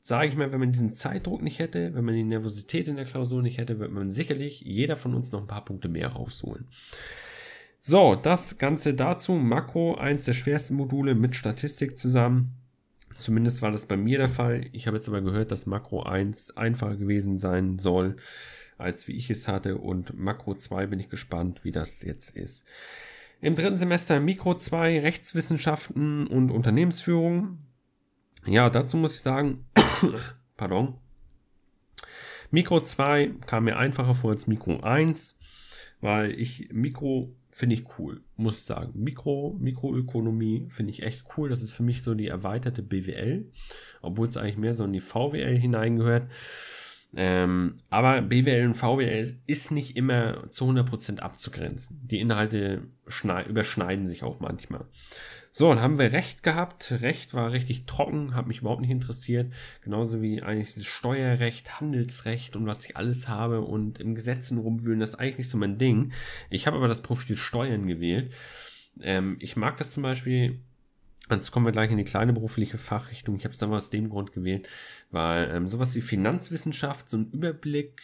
sage 0.00 0.28
ich 0.28 0.36
mal, 0.36 0.52
wenn 0.52 0.60
man 0.60 0.72
diesen 0.72 0.92
Zeitdruck 0.92 1.40
nicht 1.40 1.58
hätte, 1.58 1.94
wenn 1.94 2.04
man 2.04 2.14
die 2.14 2.24
Nervosität 2.24 2.88
in 2.88 2.96
der 2.96 3.06
Klausur 3.06 3.40
nicht 3.40 3.56
hätte, 3.56 3.78
wird 3.78 3.90
man 3.90 4.10
sicherlich 4.10 4.60
jeder 4.60 4.96
von 4.96 5.14
uns 5.14 5.32
noch 5.32 5.40
ein 5.40 5.46
paar 5.46 5.64
Punkte 5.64 5.88
mehr 5.88 6.08
rausholen. 6.08 6.68
So, 7.86 8.14
das 8.14 8.56
Ganze 8.56 8.94
dazu. 8.94 9.34
Makro, 9.34 9.96
eins 9.96 10.24
der 10.24 10.32
schwersten 10.32 10.74
Module 10.74 11.14
mit 11.14 11.34
Statistik 11.34 11.98
zusammen. 11.98 12.56
Zumindest 13.14 13.60
war 13.60 13.72
das 13.72 13.84
bei 13.84 13.98
mir 13.98 14.16
der 14.16 14.30
Fall. 14.30 14.62
Ich 14.72 14.86
habe 14.86 14.96
jetzt 14.96 15.06
aber 15.06 15.20
gehört, 15.20 15.52
dass 15.52 15.66
Makro 15.66 16.02
1 16.02 16.56
einfacher 16.56 16.96
gewesen 16.96 17.36
sein 17.36 17.78
soll, 17.78 18.16
als 18.78 19.06
wie 19.06 19.12
ich 19.12 19.28
es 19.28 19.48
hatte. 19.48 19.76
Und 19.76 20.18
Makro 20.18 20.54
2 20.54 20.86
bin 20.86 20.98
ich 20.98 21.10
gespannt, 21.10 21.62
wie 21.62 21.72
das 21.72 22.00
jetzt 22.00 22.34
ist. 22.38 22.66
Im 23.42 23.54
dritten 23.54 23.76
Semester 23.76 24.18
Mikro 24.18 24.54
2 24.54 25.00
Rechtswissenschaften 25.00 26.26
und 26.26 26.50
Unternehmensführung. 26.50 27.58
Ja, 28.46 28.70
dazu 28.70 28.96
muss 28.96 29.16
ich 29.16 29.20
sagen, 29.20 29.66
pardon. 30.56 30.94
Mikro 32.50 32.80
2 32.80 33.34
kam 33.46 33.64
mir 33.64 33.76
einfacher 33.76 34.14
vor 34.14 34.30
als 34.30 34.46
Mikro 34.46 34.80
1, 34.80 35.38
weil 36.00 36.30
ich 36.30 36.70
Mikro 36.72 37.36
finde 37.54 37.74
ich 37.74 37.84
cool, 37.98 38.20
muss 38.36 38.58
ich 38.58 38.64
sagen. 38.64 38.90
Mikro, 38.94 39.56
Mikroökonomie 39.60 40.66
finde 40.70 40.90
ich 40.90 41.04
echt 41.04 41.24
cool. 41.36 41.48
Das 41.48 41.62
ist 41.62 41.70
für 41.70 41.84
mich 41.84 42.02
so 42.02 42.14
die 42.14 42.26
erweiterte 42.26 42.82
BWL, 42.82 43.46
obwohl 44.02 44.26
es 44.26 44.36
eigentlich 44.36 44.56
mehr 44.56 44.74
so 44.74 44.84
in 44.84 44.92
die 44.92 45.00
VWL 45.00 45.56
hineingehört. 45.56 46.28
Ähm, 47.14 47.76
aber 47.90 48.22
BWL 48.22 48.66
und 48.66 48.74
VWL 48.74 49.24
ist 49.46 49.70
nicht 49.70 49.96
immer 49.96 50.50
zu 50.50 50.64
100% 50.64 51.20
abzugrenzen. 51.20 52.00
Die 52.02 52.18
Inhalte 52.18 52.88
überschneiden 53.48 54.06
sich 54.06 54.24
auch 54.24 54.40
manchmal. 54.40 54.86
So, 55.56 55.68
dann 55.68 55.80
haben 55.80 56.00
wir 56.00 56.10
Recht 56.10 56.42
gehabt. 56.42 56.90
Recht 57.00 57.32
war 57.32 57.52
richtig 57.52 57.86
trocken, 57.86 58.34
hat 58.34 58.48
mich 58.48 58.58
überhaupt 58.58 58.80
nicht 58.80 58.90
interessiert. 58.90 59.52
Genauso 59.82 60.20
wie 60.20 60.42
eigentlich 60.42 60.74
das 60.74 60.84
Steuerrecht, 60.84 61.80
Handelsrecht 61.80 62.56
und 62.56 62.66
was 62.66 62.84
ich 62.84 62.96
alles 62.96 63.28
habe 63.28 63.60
und 63.60 64.00
im 64.00 64.16
Gesetzen 64.16 64.58
rumwühlen, 64.58 64.98
das 64.98 65.10
ist 65.10 65.14
eigentlich 65.14 65.38
nicht 65.38 65.50
so 65.50 65.56
mein 65.56 65.78
Ding. 65.78 66.10
Ich 66.50 66.66
habe 66.66 66.76
aber 66.76 66.88
das 66.88 67.02
Profil 67.02 67.36
Steuern 67.36 67.86
gewählt. 67.86 68.32
Ähm, 69.00 69.36
ich 69.38 69.54
mag 69.54 69.76
das 69.76 69.92
zum 69.92 70.02
Beispiel 70.02 70.58
Jetzt 71.30 71.52
kommen 71.52 71.64
wir 71.64 71.72
gleich 71.72 71.90
in 71.90 71.96
die 71.96 72.04
kleine 72.04 72.34
berufliche 72.34 72.76
Fachrichtung. 72.76 73.36
Ich 73.36 73.44
habe 73.44 73.52
es 73.52 73.58
dann 73.58 73.72
aus 73.72 73.88
dem 73.88 74.10
Grund 74.10 74.32
gewählt, 74.32 74.68
weil 75.10 75.50
ähm, 75.54 75.66
sowas 75.68 75.94
wie 75.94 76.02
Finanzwissenschaft, 76.02 77.08
so 77.08 77.16
ein 77.16 77.30
Überblick, 77.30 78.02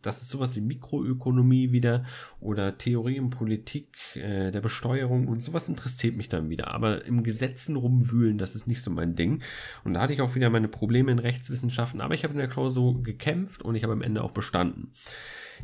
das 0.00 0.22
ist 0.22 0.28
sowas 0.28 0.54
wie 0.54 0.60
Mikroökonomie 0.60 1.72
wieder 1.72 2.04
oder 2.38 2.78
Theorie 2.78 3.18
und 3.18 3.30
Politik 3.30 3.88
äh, 4.14 4.52
der 4.52 4.60
Besteuerung 4.60 5.26
und 5.26 5.42
sowas 5.42 5.68
interessiert 5.68 6.16
mich 6.16 6.28
dann 6.28 6.50
wieder. 6.50 6.72
Aber 6.72 7.04
im 7.04 7.24
Gesetzen 7.24 7.74
rumwühlen, 7.74 8.38
das 8.38 8.54
ist 8.54 8.68
nicht 8.68 8.80
so 8.80 8.92
mein 8.92 9.16
Ding. 9.16 9.42
Und 9.82 9.94
da 9.94 10.00
hatte 10.00 10.12
ich 10.12 10.20
auch 10.20 10.36
wieder 10.36 10.48
meine 10.48 10.68
Probleme 10.68 11.10
in 11.10 11.18
Rechtswissenschaften, 11.18 12.00
aber 12.00 12.14
ich 12.14 12.22
habe 12.22 12.34
in 12.34 12.38
der 12.38 12.48
Klausur 12.48 13.02
gekämpft 13.02 13.62
und 13.62 13.74
ich 13.74 13.82
habe 13.82 13.92
am 13.92 14.02
Ende 14.02 14.22
auch 14.22 14.30
bestanden. 14.30 14.92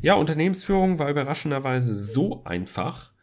Ja, 0.01 0.15
Unternehmensführung 0.15 0.99
war 0.99 1.09
überraschenderweise 1.09 1.95
so 1.95 2.43
einfach, 2.43 3.13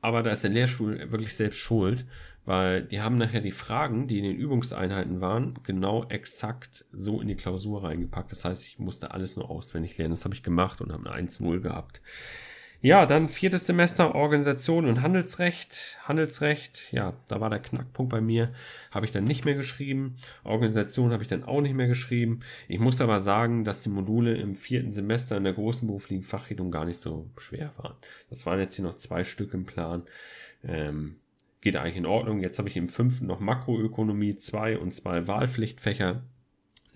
aber 0.00 0.22
da 0.22 0.30
ist 0.30 0.44
der 0.44 0.50
Lehrstuhl 0.50 1.10
wirklich 1.10 1.34
selbst 1.34 1.58
schuld 1.58 2.06
weil 2.44 2.82
die 2.82 3.00
haben 3.00 3.18
nachher 3.18 3.40
die 3.40 3.50
Fragen, 3.50 4.08
die 4.08 4.18
in 4.18 4.24
den 4.24 4.36
Übungseinheiten 4.36 5.20
waren, 5.20 5.58
genau 5.62 6.04
exakt 6.08 6.84
so 6.92 7.20
in 7.20 7.28
die 7.28 7.36
Klausur 7.36 7.84
reingepackt. 7.84 8.32
Das 8.32 8.44
heißt, 8.44 8.66
ich 8.66 8.78
musste 8.78 9.12
alles 9.12 9.36
nur 9.36 9.50
auswendig 9.50 9.98
lernen. 9.98 10.12
Das 10.12 10.24
habe 10.24 10.34
ich 10.34 10.42
gemacht 10.42 10.80
und 10.80 10.92
habe 10.92 11.10
eine 11.10 11.28
1-0 11.28 11.60
gehabt. 11.60 12.00
Ja, 12.82 13.04
dann 13.04 13.28
viertes 13.28 13.66
Semester 13.66 14.14
Organisation 14.14 14.86
und 14.86 15.02
Handelsrecht. 15.02 15.98
Handelsrecht, 16.04 16.90
ja, 16.92 17.12
da 17.28 17.38
war 17.38 17.50
der 17.50 17.58
Knackpunkt 17.58 18.10
bei 18.10 18.22
mir. 18.22 18.52
Habe 18.90 19.04
ich 19.04 19.12
dann 19.12 19.24
nicht 19.24 19.44
mehr 19.44 19.54
geschrieben. 19.54 20.16
Organisation 20.44 21.12
habe 21.12 21.22
ich 21.22 21.28
dann 21.28 21.44
auch 21.44 21.60
nicht 21.60 21.74
mehr 21.74 21.88
geschrieben. 21.88 22.40
Ich 22.68 22.80
muss 22.80 23.02
aber 23.02 23.20
sagen, 23.20 23.64
dass 23.64 23.82
die 23.82 23.90
Module 23.90 24.34
im 24.34 24.54
vierten 24.54 24.92
Semester 24.92 25.36
in 25.36 25.44
der 25.44 25.52
großen 25.52 25.88
beruflichen 25.88 26.22
Fachrichtung 26.22 26.70
gar 26.70 26.86
nicht 26.86 26.98
so 26.98 27.28
schwer 27.38 27.70
waren. 27.76 27.96
Das 28.30 28.46
waren 28.46 28.58
jetzt 28.58 28.76
hier 28.76 28.84
noch 28.86 28.96
zwei 28.96 29.24
Stück 29.24 29.52
im 29.52 29.66
Plan. 29.66 30.04
Ähm, 30.64 31.16
geht 31.60 31.76
eigentlich 31.76 31.96
in 31.96 32.06
Ordnung. 32.06 32.40
Jetzt 32.40 32.58
habe 32.58 32.68
ich 32.68 32.76
im 32.76 32.88
fünften 32.88 33.26
noch 33.26 33.40
Makroökonomie 33.40 34.36
2 34.36 34.78
und 34.78 34.92
zwei 34.92 35.26
Wahlpflichtfächer. 35.26 36.22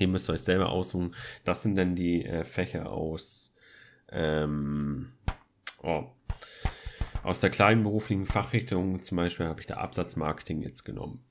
Die 0.00 0.06
müsst 0.06 0.28
ihr 0.28 0.34
euch 0.34 0.42
selber 0.42 0.70
aussuchen. 0.70 1.14
Das 1.44 1.62
sind 1.62 1.76
dann 1.76 1.94
die 1.94 2.24
äh, 2.24 2.44
Fächer 2.44 2.90
aus, 2.90 3.54
ähm, 4.10 5.12
oh, 5.82 6.04
aus 7.22 7.40
der 7.40 7.50
kleinen 7.50 7.82
beruflichen 7.82 8.26
Fachrichtung. 8.26 9.02
Zum 9.02 9.16
Beispiel 9.16 9.46
habe 9.46 9.60
ich 9.60 9.66
da 9.66 9.76
Absatzmarketing 9.76 10.62
jetzt 10.62 10.84
genommen. 10.84 11.24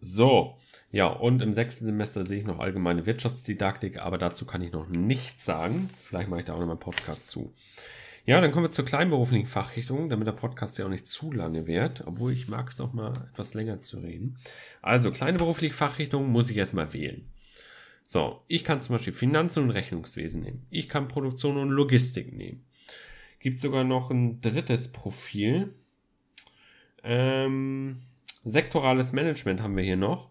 So, 0.00 0.58
ja, 0.90 1.06
und 1.08 1.42
im 1.42 1.52
sechsten 1.52 1.86
Semester 1.86 2.24
sehe 2.24 2.38
ich 2.38 2.44
noch 2.44 2.60
allgemeine 2.60 3.06
Wirtschaftsdidaktik, 3.06 3.98
aber 3.98 4.18
dazu 4.18 4.44
kann 4.44 4.62
ich 4.62 4.70
noch 4.70 4.86
nichts 4.86 5.44
sagen. 5.44 5.90
Vielleicht 5.98 6.28
mache 6.28 6.40
ich 6.40 6.46
da 6.46 6.54
auch 6.54 6.58
noch 6.58 6.66
mal 6.66 6.72
einen 6.72 6.80
Podcast 6.80 7.30
zu. 7.30 7.52
Ja, 8.26 8.40
dann 8.40 8.52
kommen 8.52 8.64
wir 8.64 8.70
zur 8.70 8.86
kleinberuflichen 8.86 9.46
Fachrichtung, 9.46 10.08
damit 10.08 10.26
der 10.26 10.32
Podcast 10.32 10.78
ja 10.78 10.86
auch 10.86 10.90
nicht 10.90 11.06
zu 11.06 11.30
lange 11.30 11.66
wird, 11.66 12.06
obwohl 12.06 12.32
ich 12.32 12.48
mag 12.48 12.70
es 12.70 12.80
auch 12.80 12.94
mal 12.94 13.12
etwas 13.30 13.52
länger 13.52 13.80
zu 13.80 13.98
reden. 13.98 14.38
Also, 14.80 15.10
kleine 15.10 15.36
berufliche 15.36 15.74
Fachrichtung 15.74 16.30
muss 16.30 16.48
ich 16.48 16.56
erstmal 16.56 16.94
wählen. 16.94 17.28
So, 18.02 18.42
ich 18.48 18.64
kann 18.64 18.80
zum 18.80 18.94
Beispiel 18.94 19.12
Finanzen 19.12 19.64
und 19.64 19.70
Rechnungswesen 19.70 20.42
nehmen. 20.42 20.66
Ich 20.70 20.88
kann 20.88 21.08
Produktion 21.08 21.58
und 21.58 21.68
Logistik 21.68 22.32
nehmen. 22.34 22.64
Gibt 23.40 23.58
sogar 23.58 23.84
noch 23.84 24.10
ein 24.10 24.40
drittes 24.40 24.90
Profil. 24.90 25.74
Ähm, 27.02 27.96
sektorales 28.42 29.12
Management 29.12 29.60
haben 29.60 29.76
wir 29.76 29.84
hier 29.84 29.96
noch. 29.96 30.30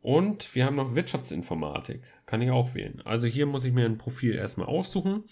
Und 0.00 0.54
wir 0.54 0.64
haben 0.64 0.76
noch 0.76 0.94
Wirtschaftsinformatik. 0.94 2.02
Kann 2.24 2.40
ich 2.40 2.50
auch 2.50 2.74
wählen. 2.74 3.02
Also 3.04 3.26
hier 3.26 3.46
muss 3.46 3.64
ich 3.64 3.72
mir 3.72 3.84
ein 3.84 3.98
Profil 3.98 4.34
erstmal 4.34 4.68
aussuchen. 4.68 5.24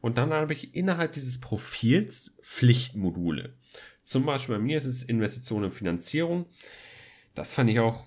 Und 0.00 0.18
dann 0.18 0.32
habe 0.32 0.52
ich 0.52 0.74
innerhalb 0.74 1.12
dieses 1.12 1.40
Profils 1.40 2.36
Pflichtmodule. 2.40 3.54
Zum 4.02 4.24
Beispiel 4.24 4.56
bei 4.56 4.60
mir 4.60 4.76
ist 4.76 4.84
es 4.84 5.02
Investition 5.02 5.64
und 5.64 5.72
Finanzierung. 5.72 6.46
Das 7.34 7.54
fand 7.54 7.70
ich 7.70 7.80
auch. 7.80 8.06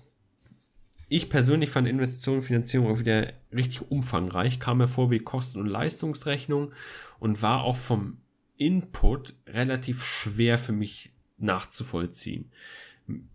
Ich 1.08 1.28
persönlich 1.28 1.70
fand 1.70 1.86
Investition 1.86 2.36
und 2.36 2.42
Finanzierung 2.42 2.90
auch 2.90 2.98
wieder 2.98 3.32
richtig 3.52 3.90
umfangreich. 3.90 4.58
Kam 4.58 4.78
mir 4.78 4.88
vor 4.88 5.10
wie 5.10 5.20
Kosten- 5.20 5.60
und 5.60 5.68
Leistungsrechnung 5.68 6.72
und 7.20 7.42
war 7.42 7.62
auch 7.62 7.76
vom 7.76 8.18
Input 8.56 9.34
relativ 9.46 10.04
schwer 10.04 10.58
für 10.58 10.72
mich 10.72 11.12
nachzuvollziehen 11.38 12.50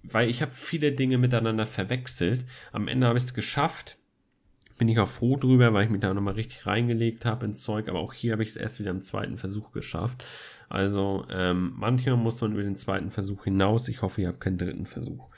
weil 0.04 0.30
ich 0.30 0.42
habe 0.42 0.52
viele 0.52 0.92
Dinge 0.92 1.18
miteinander 1.18 1.66
verwechselt. 1.66 2.46
Am 2.72 2.88
Ende 2.88 3.08
habe 3.08 3.18
ich 3.18 3.26
es 3.26 3.34
geschafft. 3.34 3.98
Bin 4.78 4.88
ich 4.88 5.00
auch 5.00 5.08
froh 5.08 5.38
drüber, 5.38 5.74
weil 5.74 5.86
ich 5.86 5.92
mich 5.92 6.02
da 6.02 6.14
nochmal 6.14 6.34
richtig 6.34 6.66
reingelegt 6.66 7.26
habe 7.26 7.46
ins 7.46 7.62
Zeug. 7.62 7.88
Aber 7.88 8.00
auch 8.00 8.14
hier 8.14 8.34
habe 8.34 8.44
ich 8.44 8.50
es 8.50 8.56
erst 8.56 8.80
wieder 8.80 8.92
im 8.92 9.04
zweiten 9.04 9.38
Versuch 9.38 9.72
geschafft. 9.72 10.26
Also 10.70 11.26
ähm, 11.30 11.74
manchmal 11.76 12.18
muss 12.18 12.42
man 12.42 12.54
über 12.54 12.64
den 12.64 12.76
zweiten 12.76 13.12
Versuch 13.12 13.44
hinaus. 13.44 13.88
Ich 13.90 14.02
hoffe, 14.02 14.22
ihr 14.22 14.28
habt 14.28 14.40
keinen 14.40 14.58
dritten 14.58 14.86
Versuch. 14.86 15.30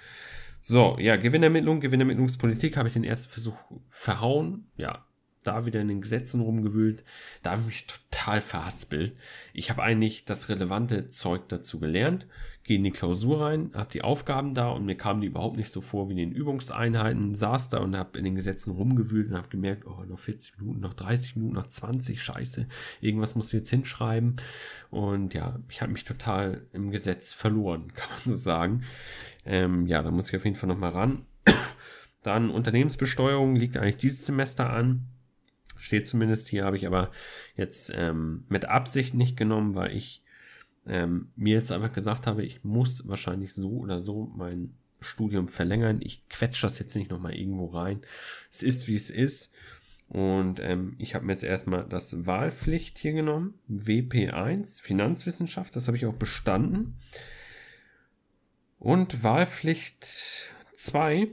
So, 0.61 0.95
ja, 0.97 1.17
Gewinnermittlung, 1.17 1.81
Gewinnermittlungspolitik 1.81 2.77
habe 2.77 2.87
ich 2.87 2.93
den 2.93 3.03
ersten 3.03 3.29
Versuch 3.29 3.57
verhauen. 3.89 4.67
Ja, 4.77 5.05
da 5.43 5.65
wieder 5.65 5.81
in 5.81 5.87
den 5.87 6.01
Gesetzen 6.01 6.41
rumgewühlt. 6.41 7.03
Da 7.41 7.51
habe 7.51 7.61
ich 7.61 7.67
mich 7.67 7.87
total 7.87 8.41
verhaspelt. 8.41 9.15
Ich 9.53 9.69
habe 9.69 9.83
eigentlich 9.83 10.25
das 10.25 10.49
relevante 10.49 11.09
Zeug 11.09 11.49
dazu 11.49 11.79
gelernt, 11.79 12.27
gehe 12.63 12.77
in 12.77 12.83
die 12.83 12.91
Klausur 12.91 13.41
rein, 13.41 13.71
habe 13.73 13.91
die 13.91 14.01
Aufgaben 14.01 14.53
da 14.53 14.69
und 14.69 14.85
mir 14.85 14.95
kamen 14.95 15.21
die 15.21 15.27
überhaupt 15.27 15.57
nicht 15.57 15.69
so 15.69 15.81
vor 15.81 16.07
wie 16.07 16.13
in 16.13 16.17
den 16.17 16.31
Übungseinheiten, 16.31 17.35
saß 17.35 17.69
da 17.69 17.79
und 17.79 17.97
habe 17.97 18.17
in 18.17 18.25
den 18.25 18.35
Gesetzen 18.35 18.71
rumgewühlt 18.71 19.29
und 19.29 19.37
habe 19.37 19.49
gemerkt, 19.49 19.85
oh, 19.85 20.03
noch 20.07 20.19
40 20.19 20.59
Minuten, 20.59 20.79
noch 20.79 20.93
30 20.93 21.35
Minuten, 21.35 21.55
noch 21.55 21.67
20, 21.67 22.21
scheiße, 22.21 22.67
irgendwas 23.01 23.35
muss 23.35 23.47
ich 23.47 23.53
jetzt 23.53 23.69
hinschreiben. 23.69 24.37
Und 24.89 25.33
ja, 25.33 25.59
ich 25.69 25.81
habe 25.81 25.91
mich 25.91 26.05
total 26.05 26.65
im 26.71 26.91
Gesetz 26.91 27.33
verloren, 27.33 27.91
kann 27.93 28.09
man 28.09 28.19
so 28.19 28.35
sagen. 28.35 28.83
Ähm, 29.45 29.87
ja, 29.87 30.01
da 30.01 30.11
muss 30.11 30.29
ich 30.29 30.35
auf 30.35 30.45
jeden 30.45 30.55
Fall 30.55 30.69
nochmal 30.69 30.91
ran. 30.91 31.25
Dann 32.23 32.49
Unternehmensbesteuerung 32.49 33.55
liegt 33.55 33.77
eigentlich 33.77 33.97
dieses 33.97 34.25
Semester 34.25 34.69
an. 34.69 35.07
Steht 35.83 36.07
zumindest 36.07 36.47
hier, 36.47 36.63
habe 36.63 36.77
ich 36.77 36.87
aber 36.87 37.11
jetzt 37.57 37.91
ähm, 37.93 38.45
mit 38.47 38.63
Absicht 38.63 39.15
nicht 39.15 39.35
genommen, 39.35 39.75
weil 39.75 39.93
ich 39.93 40.23
ähm, 40.87 41.33
mir 41.35 41.55
jetzt 41.55 41.73
einfach 41.73 41.91
gesagt 41.91 42.25
habe, 42.25 42.41
ich 42.41 42.63
muss 42.63 43.05
wahrscheinlich 43.09 43.53
so 43.53 43.71
oder 43.71 43.99
so 43.99 44.31
mein 44.33 44.77
Studium 45.01 45.49
verlängern. 45.49 45.99
Ich 46.01 46.29
quetsche 46.29 46.61
das 46.61 46.79
jetzt 46.79 46.95
nicht 46.95 47.11
nochmal 47.11 47.35
irgendwo 47.35 47.65
rein. 47.65 47.99
Es 48.49 48.63
ist, 48.63 48.87
wie 48.87 48.95
es 48.95 49.09
ist. 49.09 49.53
Und 50.07 50.61
ähm, 50.61 50.95
ich 50.99 51.15
habe 51.15 51.25
mir 51.25 51.33
jetzt 51.33 51.43
erstmal 51.43 51.85
das 51.85 52.25
Wahlpflicht 52.25 52.97
hier 52.97 53.11
genommen. 53.11 53.55
WP1, 53.69 54.81
Finanzwissenschaft, 54.81 55.75
das 55.75 55.87
habe 55.87 55.97
ich 55.97 56.05
auch 56.05 56.13
bestanden. 56.13 56.95
Und 58.79 59.21
Wahlpflicht 59.21 60.05
2 60.75 61.27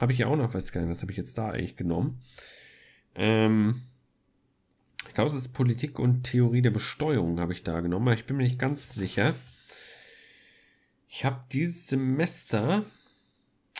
habe 0.00 0.12
ich 0.12 0.18
ja 0.18 0.28
auch 0.28 0.36
noch, 0.36 0.54
weiß 0.54 0.70
gar 0.70 0.80
nicht, 0.80 0.90
was 0.90 1.02
habe 1.02 1.10
ich 1.10 1.18
jetzt 1.18 1.36
da 1.38 1.50
eigentlich 1.50 1.76
genommen. 1.76 2.22
Ähm, 3.16 3.82
glaube, 5.16 5.30
es 5.30 5.34
ist 5.34 5.48
Politik 5.48 5.98
und 5.98 6.24
Theorie 6.24 6.60
der 6.62 6.70
Besteuerung 6.70 7.40
habe 7.40 7.54
ich 7.54 7.64
da 7.64 7.80
genommen, 7.80 8.14
ich 8.14 8.26
bin 8.26 8.36
mir 8.36 8.42
nicht 8.42 8.58
ganz 8.58 8.94
sicher. 8.94 9.34
Ich 11.08 11.24
habe 11.24 11.42
dieses 11.50 11.88
Semester 11.88 12.84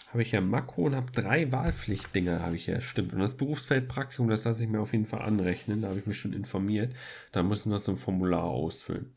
habe 0.09 0.23
ich 0.23 0.33
ja 0.33 0.41
Makro 0.41 0.85
und 0.85 0.97
habe 0.97 1.13
drei 1.13 1.53
Wahlpflichtdinger, 1.53 2.41
habe 2.41 2.57
ich 2.57 2.67
ja, 2.67 2.81
stimmt. 2.81 3.13
Und 3.13 3.21
das 3.21 3.37
Berufsfeldpraktikum, 3.37 4.31
das 4.31 4.45
lasse 4.45 4.65
ich 4.65 4.71
mir 4.71 4.81
auf 4.81 4.93
jeden 4.93 5.05
Fall 5.05 5.21
anrechnen, 5.21 5.83
da 5.83 5.89
habe 5.89 5.99
ich 5.99 6.07
mich 6.07 6.19
schon 6.19 6.33
informiert. 6.33 6.95
Da 7.33 7.43
müssen 7.43 7.71
wir 7.71 7.79
so 7.81 7.93
ein 7.93 7.99
Formular 7.99 8.45
ausfüllen. 8.45 9.13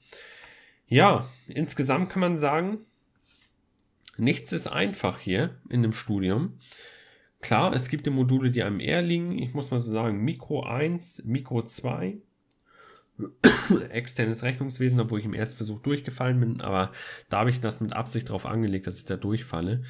Ja, 0.87 1.25
insgesamt 1.47 2.09
kann 2.09 2.19
man 2.19 2.37
sagen, 2.37 2.79
nichts 4.17 4.51
ist 4.51 4.67
einfach 4.67 5.19
hier 5.19 5.57
in 5.69 5.83
dem 5.83 5.93
Studium. 5.93 6.59
Klar, 7.41 7.73
es 7.73 7.89
gibt 7.89 8.05
die 8.05 8.11
Module, 8.11 8.51
die 8.51 8.63
einem 8.63 8.79
eher 8.79 9.01
liegen. 9.01 9.37
Ich 9.37 9.53
muss 9.53 9.71
mal 9.71 9.79
so 9.79 9.91
sagen, 9.91 10.23
Mikro 10.23 10.63
1, 10.63 11.23
Mikro 11.25 11.61
2, 11.61 12.17
externes 13.89 14.43
Rechnungswesen, 14.43 14.99
obwohl 14.99 15.19
ich 15.19 15.25
im 15.25 15.33
ersten 15.33 15.57
Versuch 15.57 15.79
durchgefallen 15.79 16.39
bin, 16.39 16.61
aber 16.61 16.91
da 17.29 17.39
habe 17.39 17.49
ich 17.49 17.61
das 17.61 17.81
mit 17.81 17.93
Absicht 17.93 18.29
drauf 18.29 18.45
angelegt, 18.45 18.87
dass 18.87 18.97
ich 18.97 19.05
da 19.05 19.17
durchfalle, 19.17 19.83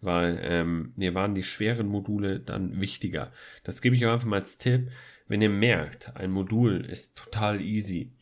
weil 0.00 0.38
ähm, 0.42 0.92
mir 0.96 1.14
waren 1.14 1.34
die 1.34 1.42
schweren 1.42 1.88
Module 1.88 2.40
dann 2.40 2.80
wichtiger. 2.80 3.32
Das 3.64 3.82
gebe 3.82 3.96
ich 3.96 4.06
auch 4.06 4.12
einfach 4.12 4.26
mal 4.26 4.40
als 4.40 4.58
Tipp. 4.58 4.90
Wenn 5.28 5.42
ihr 5.42 5.50
merkt, 5.50 6.16
ein 6.16 6.30
Modul 6.30 6.84
ist 6.84 7.16
total 7.16 7.60
easy, 7.60 8.12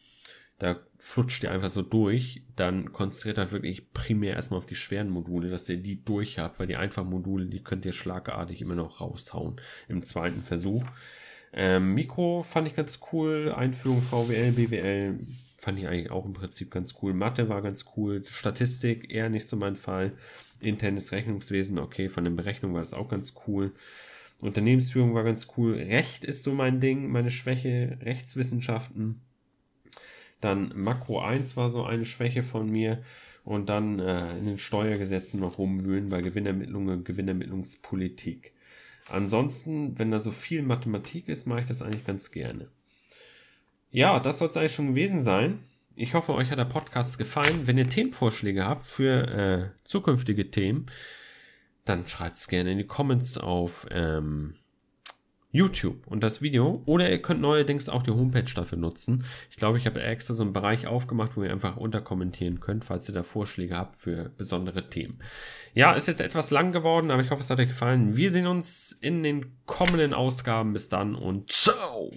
da 0.64 0.80
flutscht 0.96 1.44
ihr 1.44 1.50
einfach 1.50 1.68
so 1.68 1.82
durch, 1.82 2.40
dann 2.56 2.90
konzentriert 2.90 3.38
euch 3.38 3.52
wirklich 3.52 3.92
primär 3.92 4.34
erstmal 4.34 4.56
auf 4.56 4.64
die 4.64 4.74
schweren 4.74 5.10
Module, 5.10 5.50
dass 5.50 5.68
ihr 5.68 5.76
die 5.76 6.02
durch 6.02 6.38
habt, 6.38 6.58
weil 6.58 6.66
die 6.66 6.76
einfachen 6.76 7.10
Module, 7.10 7.44
die 7.44 7.62
könnt 7.62 7.84
ihr 7.84 7.92
schlagartig 7.92 8.62
immer 8.62 8.74
noch 8.74 9.02
raushauen 9.02 9.60
im 9.88 10.02
zweiten 10.02 10.42
Versuch. 10.42 10.82
Ähm, 11.52 11.92
Mikro 11.92 12.42
fand 12.42 12.66
ich 12.66 12.74
ganz 12.74 13.00
cool, 13.12 13.52
Einführung 13.54 14.00
VWL, 14.00 14.52
BWL 14.52 15.20
fand 15.58 15.78
ich 15.78 15.86
eigentlich 15.86 16.10
auch 16.10 16.24
im 16.24 16.32
Prinzip 16.32 16.70
ganz 16.70 16.94
cool. 17.02 17.12
Mathe 17.12 17.50
war 17.50 17.60
ganz 17.60 17.84
cool, 17.98 18.24
Statistik 18.24 19.12
eher 19.12 19.28
nicht 19.28 19.46
so 19.46 19.56
mein 19.56 19.76
Fall. 19.76 20.12
Internes 20.60 21.12
Rechnungswesen, 21.12 21.78
okay, 21.78 22.08
von 22.08 22.24
den 22.24 22.36
Berechnungen 22.36 22.74
war 22.74 22.80
das 22.80 22.94
auch 22.94 23.10
ganz 23.10 23.34
cool. 23.46 23.72
Unternehmensführung 24.40 25.12
war 25.12 25.24
ganz 25.24 25.46
cool. 25.58 25.74
Recht 25.74 26.24
ist 26.24 26.42
so 26.42 26.54
mein 26.54 26.80
Ding, 26.80 27.10
meine 27.10 27.30
Schwäche. 27.30 27.98
Rechtswissenschaften 28.00 29.20
dann 30.40 30.72
Makro 30.74 31.20
1 31.20 31.56
war 31.56 31.70
so 31.70 31.84
eine 31.84 32.04
Schwäche 32.04 32.42
von 32.42 32.70
mir. 32.70 33.02
Und 33.44 33.68
dann 33.68 33.98
äh, 33.98 34.38
in 34.38 34.46
den 34.46 34.58
Steuergesetzen 34.58 35.38
noch 35.40 35.58
rumwühlen 35.58 36.08
bei 36.08 36.22
Gewinnermittlungen 36.22 36.98
und 36.98 37.04
Gewinnermittlungspolitik. 37.04 38.54
Ansonsten, 39.08 39.98
wenn 39.98 40.10
da 40.10 40.18
so 40.18 40.30
viel 40.30 40.62
Mathematik 40.62 41.28
ist, 41.28 41.46
mache 41.46 41.60
ich 41.60 41.66
das 41.66 41.82
eigentlich 41.82 42.06
ganz 42.06 42.30
gerne. 42.30 42.68
Ja, 43.90 44.18
das 44.18 44.38
soll 44.38 44.48
es 44.48 44.56
eigentlich 44.56 44.74
schon 44.74 44.88
gewesen 44.88 45.20
sein. 45.20 45.58
Ich 45.94 46.14
hoffe, 46.14 46.34
euch 46.34 46.50
hat 46.50 46.58
der 46.58 46.64
Podcast 46.64 47.18
gefallen. 47.18 47.66
Wenn 47.66 47.78
ihr 47.78 47.88
Themenvorschläge 47.88 48.64
habt 48.64 48.86
für 48.86 49.28
äh, 49.28 49.70
zukünftige 49.84 50.50
Themen, 50.50 50.86
dann 51.84 52.06
schreibt 52.06 52.36
es 52.36 52.48
gerne 52.48 52.72
in 52.72 52.78
die 52.78 52.86
Comments 52.86 53.36
auf 53.38 53.86
ähm, 53.90 54.56
YouTube 55.54 56.06
und 56.08 56.24
das 56.24 56.42
Video. 56.42 56.82
Oder 56.84 57.10
ihr 57.10 57.22
könnt 57.22 57.40
neuerdings 57.40 57.88
auch 57.88 58.02
die 58.02 58.10
Homepage 58.10 58.52
dafür 58.54 58.76
nutzen. 58.76 59.24
Ich 59.50 59.56
glaube, 59.56 59.78
ich 59.78 59.86
habe 59.86 60.02
extra 60.02 60.34
so 60.34 60.42
einen 60.42 60.52
Bereich 60.52 60.88
aufgemacht, 60.88 61.36
wo 61.36 61.44
ihr 61.44 61.52
einfach 61.52 61.76
unterkommentieren 61.76 62.58
könnt, 62.58 62.84
falls 62.84 63.08
ihr 63.08 63.14
da 63.14 63.22
Vorschläge 63.22 63.76
habt 63.76 63.94
für 63.94 64.30
besondere 64.36 64.90
Themen. 64.90 65.20
Ja, 65.72 65.92
ist 65.92 66.08
jetzt 66.08 66.20
etwas 66.20 66.50
lang 66.50 66.72
geworden, 66.72 67.12
aber 67.12 67.22
ich 67.22 67.30
hoffe, 67.30 67.42
es 67.42 67.50
hat 67.50 67.60
euch 67.60 67.68
gefallen. 67.68 68.16
Wir 68.16 68.32
sehen 68.32 68.48
uns 68.48 68.98
in 69.00 69.22
den 69.22 69.56
kommenden 69.64 70.12
Ausgaben. 70.12 70.72
Bis 70.72 70.88
dann 70.88 71.14
und 71.14 71.52
ciao! 71.52 72.10